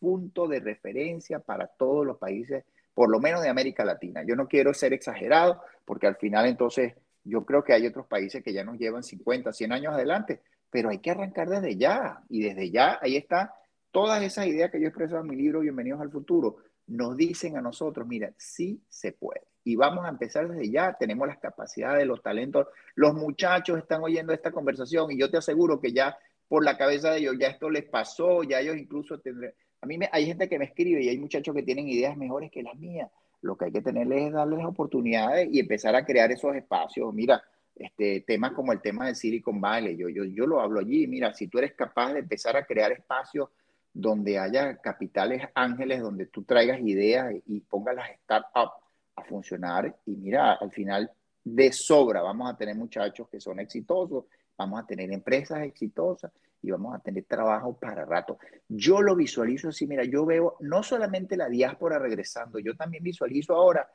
[0.00, 2.64] punto de referencia para todos los países,
[2.98, 4.24] por lo menos de América Latina.
[4.26, 8.42] Yo no quiero ser exagerado, porque al final entonces yo creo que hay otros países
[8.42, 12.24] que ya nos llevan 50, 100 años adelante, pero hay que arrancar desde ya.
[12.28, 13.54] Y desde ya, ahí está,
[13.92, 16.56] todas esas ideas que yo he expresado en mi libro Bienvenidos al Futuro,
[16.88, 19.42] nos dicen a nosotros, mira, sí se puede.
[19.62, 24.32] Y vamos a empezar desde ya, tenemos las capacidades, los talentos, los muchachos están oyendo
[24.32, 26.18] esta conversación y yo te aseguro que ya
[26.48, 29.52] por la cabeza de ellos ya esto les pasó, ya ellos incluso tendrán...
[29.80, 32.62] A mí hay gente que me escribe y hay muchachos que tienen ideas mejores que
[32.62, 33.10] las mías.
[33.42, 37.14] Lo que hay que tenerles es darles oportunidades y empezar a crear esos espacios.
[37.14, 37.42] Mira,
[37.76, 41.32] este, temas como el tema del Silicon Valley, yo, yo, yo lo hablo allí, mira,
[41.32, 43.50] si tú eres capaz de empezar a crear espacios
[43.92, 50.16] donde haya capitales ángeles, donde tú traigas ideas y pongas las startups a funcionar y
[50.16, 51.10] mira, al final
[51.44, 54.24] de sobra vamos a tener muchachos que son exitosos,
[54.58, 58.38] vamos a tener empresas exitosas y vamos a tener trabajo para rato.
[58.68, 63.54] Yo lo visualizo así, mira, yo veo no solamente la diáspora regresando, yo también visualizo
[63.54, 63.88] ahora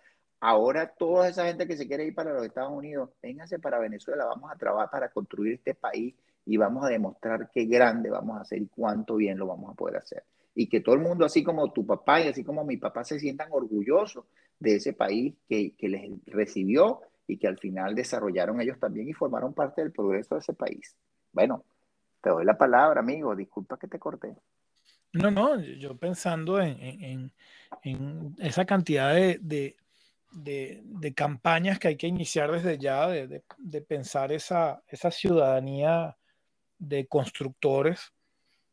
[0.46, 4.26] Ahora toda esa gente que se quiere ir para los Estados Unidos, vénganse para Venezuela,
[4.26, 6.14] vamos a trabajar para construir este país
[6.46, 9.74] y vamos a demostrar qué grande vamos a hacer y cuánto bien lo vamos a
[9.74, 10.26] poder hacer.
[10.54, 13.22] Y que todo el mundo, así como tu papá y así como mi papá, se
[13.22, 14.26] sientan orgullosos
[14.60, 19.14] de ese país que, que les recibió y que al final desarrollaron ellos también y
[19.14, 20.96] formaron parte del progreso de ese país.
[21.32, 21.64] Bueno,
[22.22, 23.36] te doy la palabra, amigo.
[23.36, 24.36] Disculpa que te corté.
[25.14, 27.32] No, no, yo pensando en,
[27.84, 29.76] en, esa cantidad de,
[30.32, 36.18] de, campañas que hay que iniciar desde ya, de, pensar esa, esa, ciudadanía
[36.80, 38.12] de constructores,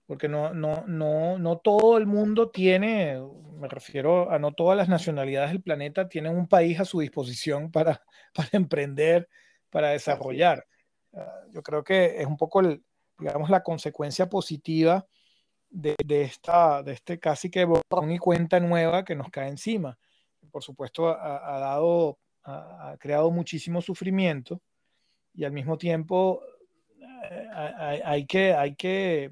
[0.06, 3.20] porque no, no, no, no todo el mundo tiene,
[3.60, 7.70] me refiero a no todas las nacionalidades del planeta tienen un país a su disposición
[7.72, 8.02] para,
[8.34, 9.28] para emprender
[9.70, 10.66] para desarrollar.
[11.14, 12.84] Ah, yo creo que es un poco, el,
[13.18, 15.06] digamos, la consecuencia positiva
[15.70, 19.96] de, esta, de este casi que borrón y cuenta nueva que nos cae encima.
[20.50, 24.60] Por supuesto, ha, dado, ha, creado muchísimo sufrimiento
[25.32, 26.42] y al mismo tiempo
[27.30, 27.48] eh,
[28.04, 29.30] hay, que, hay que,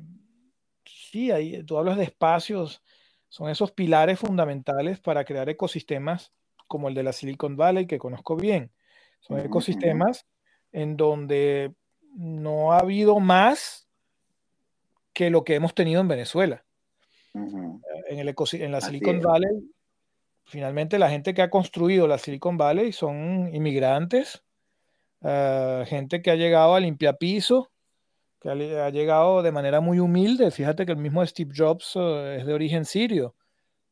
[0.84, 2.82] sí, hay, tú hablas de espacios,
[3.28, 6.32] son esos pilares fundamentales para crear ecosistemas
[6.66, 8.70] como el de la Silicon Valley, que conozco bien.
[9.20, 10.26] Son ecosistemas
[10.72, 11.74] en donde
[12.14, 13.88] no ha habido más
[15.12, 16.64] que lo que hemos tenido en Venezuela.
[17.34, 19.72] en, el en la Silicon Valley,
[20.44, 24.44] finalmente la gente que ha construido la Silicon Valley son inmigrantes,
[25.22, 27.70] ah, gente que ha llegado a limpiar piso,
[28.40, 30.50] que ha, llegado de manera muy humilde.
[30.50, 33.34] Fíjate que el mismo Steve Jobs eh, es de origen sirio.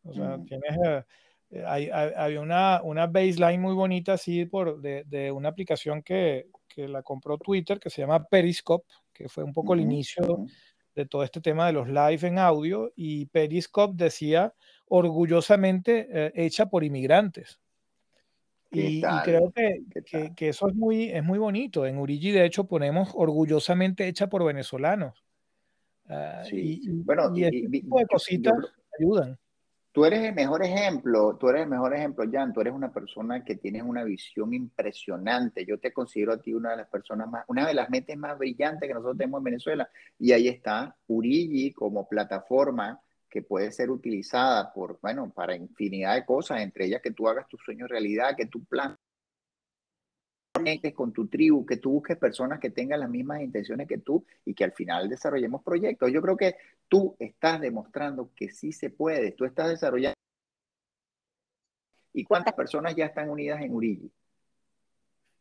[0.05, 1.05] O sea, tienes, eh,
[1.51, 6.49] eh, hay, había una, una, baseline muy bonita así por, de, de una aplicación que,
[6.69, 10.47] que, la compró Twitter que se llama Periscope, que fue un poco el inicio
[10.95, 14.55] de todo este tema de los live en audio y Periscope decía
[14.89, 17.61] orgullosamente hecha por inmigrantes.
[18.81, 19.85] Y, creo que,
[20.35, 21.87] que, eso es muy, es muy bonito.
[21.87, 25.25] En Urigi, de hecho, ponemos orgullosamente hecha por venezolanos.
[26.09, 26.81] Ah, sí.
[26.83, 28.55] Y, bueno, y, este tipo de cositas
[28.99, 29.39] ayudan.
[29.93, 32.53] Tú eres el mejor ejemplo, tú eres el mejor ejemplo, Jan.
[32.53, 35.65] Tú eres una persona que tienes una visión impresionante.
[35.65, 38.37] Yo te considero a ti una de las personas más, una de las mentes más
[38.37, 39.89] brillantes que nosotros tenemos en Venezuela.
[40.19, 43.01] Y ahí está Urigi como plataforma
[43.37, 47.47] que puede ser utilizada por, bueno, para infinidad de cosas, entre ellas que tú hagas
[47.47, 48.97] tus sueños realidad, que tú plan
[50.95, 54.55] con tu tribu, que tú busques personas que tengan las mismas intenciones que tú y
[54.55, 56.11] que al final desarrollemos proyectos.
[56.11, 56.57] Yo creo que
[56.89, 60.17] tú estás demostrando que sí se puede, tú estás desarrollando.
[62.15, 64.11] ¿Y cuántas personas ya están unidas en Urigi?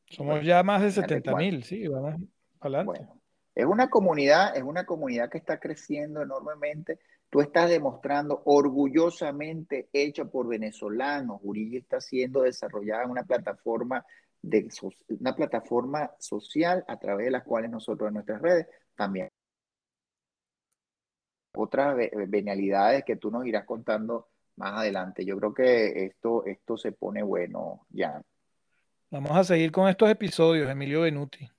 [0.10, 2.16] Somos ya más de 70 mil, sí, vamos
[2.60, 3.08] adelante.
[3.56, 10.30] es una comunidad, es una comunidad que está creciendo enormemente Tú estás demostrando orgullosamente hecho
[10.30, 11.39] por venezolanos.
[11.43, 14.05] Urilla está siendo desarrollada en una plataforma,
[14.41, 14.69] de,
[15.19, 19.30] una plataforma social a través de las cuales nosotros en nuestras redes también.
[21.57, 21.95] Otras
[22.28, 25.26] venialidades que tú nos irás contando más adelante.
[25.26, 28.21] Yo creo que esto, esto se pone bueno ya.
[29.09, 31.49] Vamos a seguir con estos episodios, Emilio Benuti.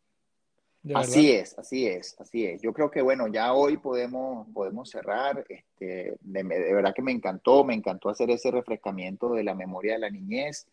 [0.95, 2.63] Así es, así es, así es.
[2.63, 5.45] Yo creo que bueno, ya hoy podemos, podemos cerrar.
[5.49, 9.99] Este, de, verdad que me encantó, me encantó hacer ese refrescamiento de la memoria de
[10.01, 10.69] la niñez.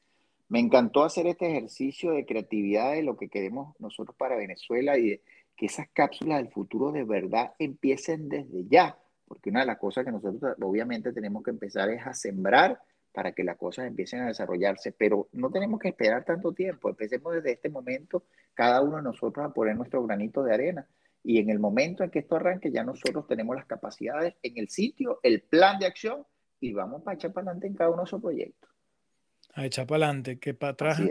[0.50, 5.20] Me encantó hacer este ejercicio de creatividad de lo que queremos nosotros para Venezuela y
[5.56, 8.98] que esas cápsulas del futuro de verdad empiecen desde ya,
[9.28, 12.80] porque una de las cosas que nosotros obviamente tenemos que empezar es a sembrar
[13.14, 17.36] para que las cosas empiecen a desarrollarse, pero no tenemos que esperar tanto tiempo, empecemos
[17.36, 20.88] desde este momento cada uno de nosotros a poner nuestro granito de arena
[21.24, 24.68] y en el momento en que esto arranque ya nosotros tenemos las capacidades en el
[24.68, 26.26] sitio, el plan de acción
[26.60, 28.70] y vamos para echar para adelante en cada uno de esos proyectos.
[29.54, 31.02] A echar para adelante, que para atrás,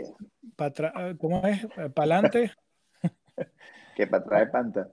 [0.55, 1.65] para atrás, ¿cómo es?
[1.67, 2.51] ¿Para adelante?
[3.95, 4.91] que para atrás es panta.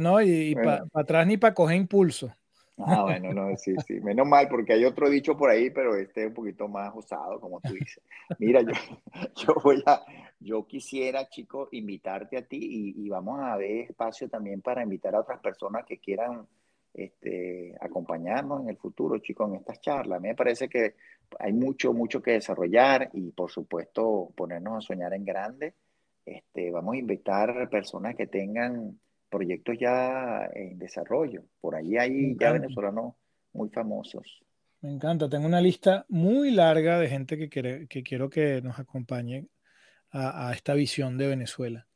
[0.00, 2.32] No, y, para atrás ni para coger impulso.
[2.78, 4.00] Ah, bueno, no, sí, sí.
[4.00, 7.38] Menos mal, porque hay otro dicho por ahí, pero este es un poquito más osado,
[7.40, 8.02] como tú dices.
[8.38, 8.72] Mira, yo,
[9.36, 10.02] yo voy a,
[10.40, 15.20] yo quisiera, chicos, invitarte a ti y, vamos a ver espacio también para invitar a
[15.20, 16.46] otras personas que quieran
[16.94, 20.16] este, acompañarnos en el futuro, chicos, en estas charlas.
[20.16, 20.94] A mí me parece que
[21.38, 25.74] hay mucho, mucho que desarrollar y, por supuesto, ponernos a soñar en grande.
[26.24, 28.98] Este, vamos a invitar personas que tengan
[29.32, 31.42] proyectos ya en desarrollo.
[31.60, 33.14] Por allí hay ya venezolanos
[33.52, 34.44] muy famosos.
[34.82, 38.78] Me encanta, tengo una lista muy larga de gente que, quiere, que quiero que nos
[38.78, 39.46] acompañe
[40.10, 41.86] a, esta visión de Venezuela.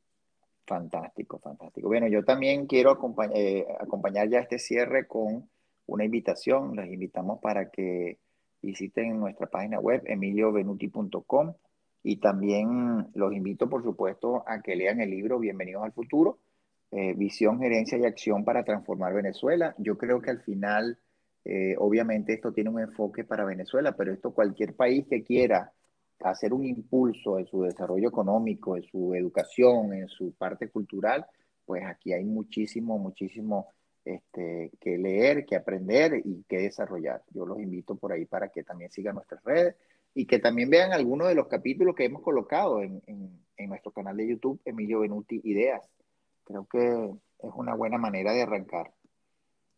[0.67, 1.89] Fantástico, fantástico.
[1.89, 2.99] Bueno, yo también quiero
[3.35, 5.49] eh, acompañar ya este cierre con
[5.87, 6.75] una invitación.
[6.75, 8.19] Les invitamos para que
[8.63, 11.55] visiten nuestra página web emiliovenuti.com
[12.03, 16.39] y también los invito, por supuesto, a que lean el libro Bienvenidos al Futuro
[16.93, 19.75] eh, visión, gerencia y acción para transformar Venezuela.
[19.79, 20.99] Yo creo que al final,
[21.45, 25.73] eh, obviamente esto tiene un enfoque para Venezuela, pero esto cualquier país que quiera
[26.21, 31.27] hacer un impulso en su desarrollo económico, en su educación, en su parte cultural,
[31.65, 33.69] pues aquí hay muchísimo, muchísimo
[34.05, 37.23] este, que leer, que aprender y que desarrollar.
[37.31, 39.75] Yo los invito por ahí para que también sigan nuestras redes
[40.15, 44.17] y que también vean algunos de los capítulos que hemos colocado en, en nuestro canal
[44.17, 45.83] de YouTube, Emilio Benuti Ideas.
[46.47, 48.93] Creo que es una buena manera de arrancar.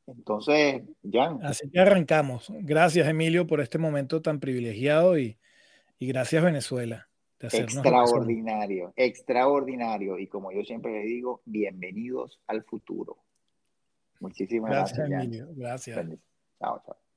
[0.07, 1.37] Entonces, ya.
[1.43, 2.53] Así que arrancamos.
[2.61, 5.39] Gracias, Emilio, por este momento tan privilegiado y,
[5.99, 7.09] y gracias, Venezuela.
[7.41, 10.19] extraordinario, extraordinario.
[10.19, 13.19] Y como yo siempre les digo, bienvenidos al futuro.
[14.21, 14.99] Muchísimas gracias.
[14.99, 15.49] Gracias, Emilio.
[15.55, 16.07] Gracias.
[16.59, 17.08] Chao, chao.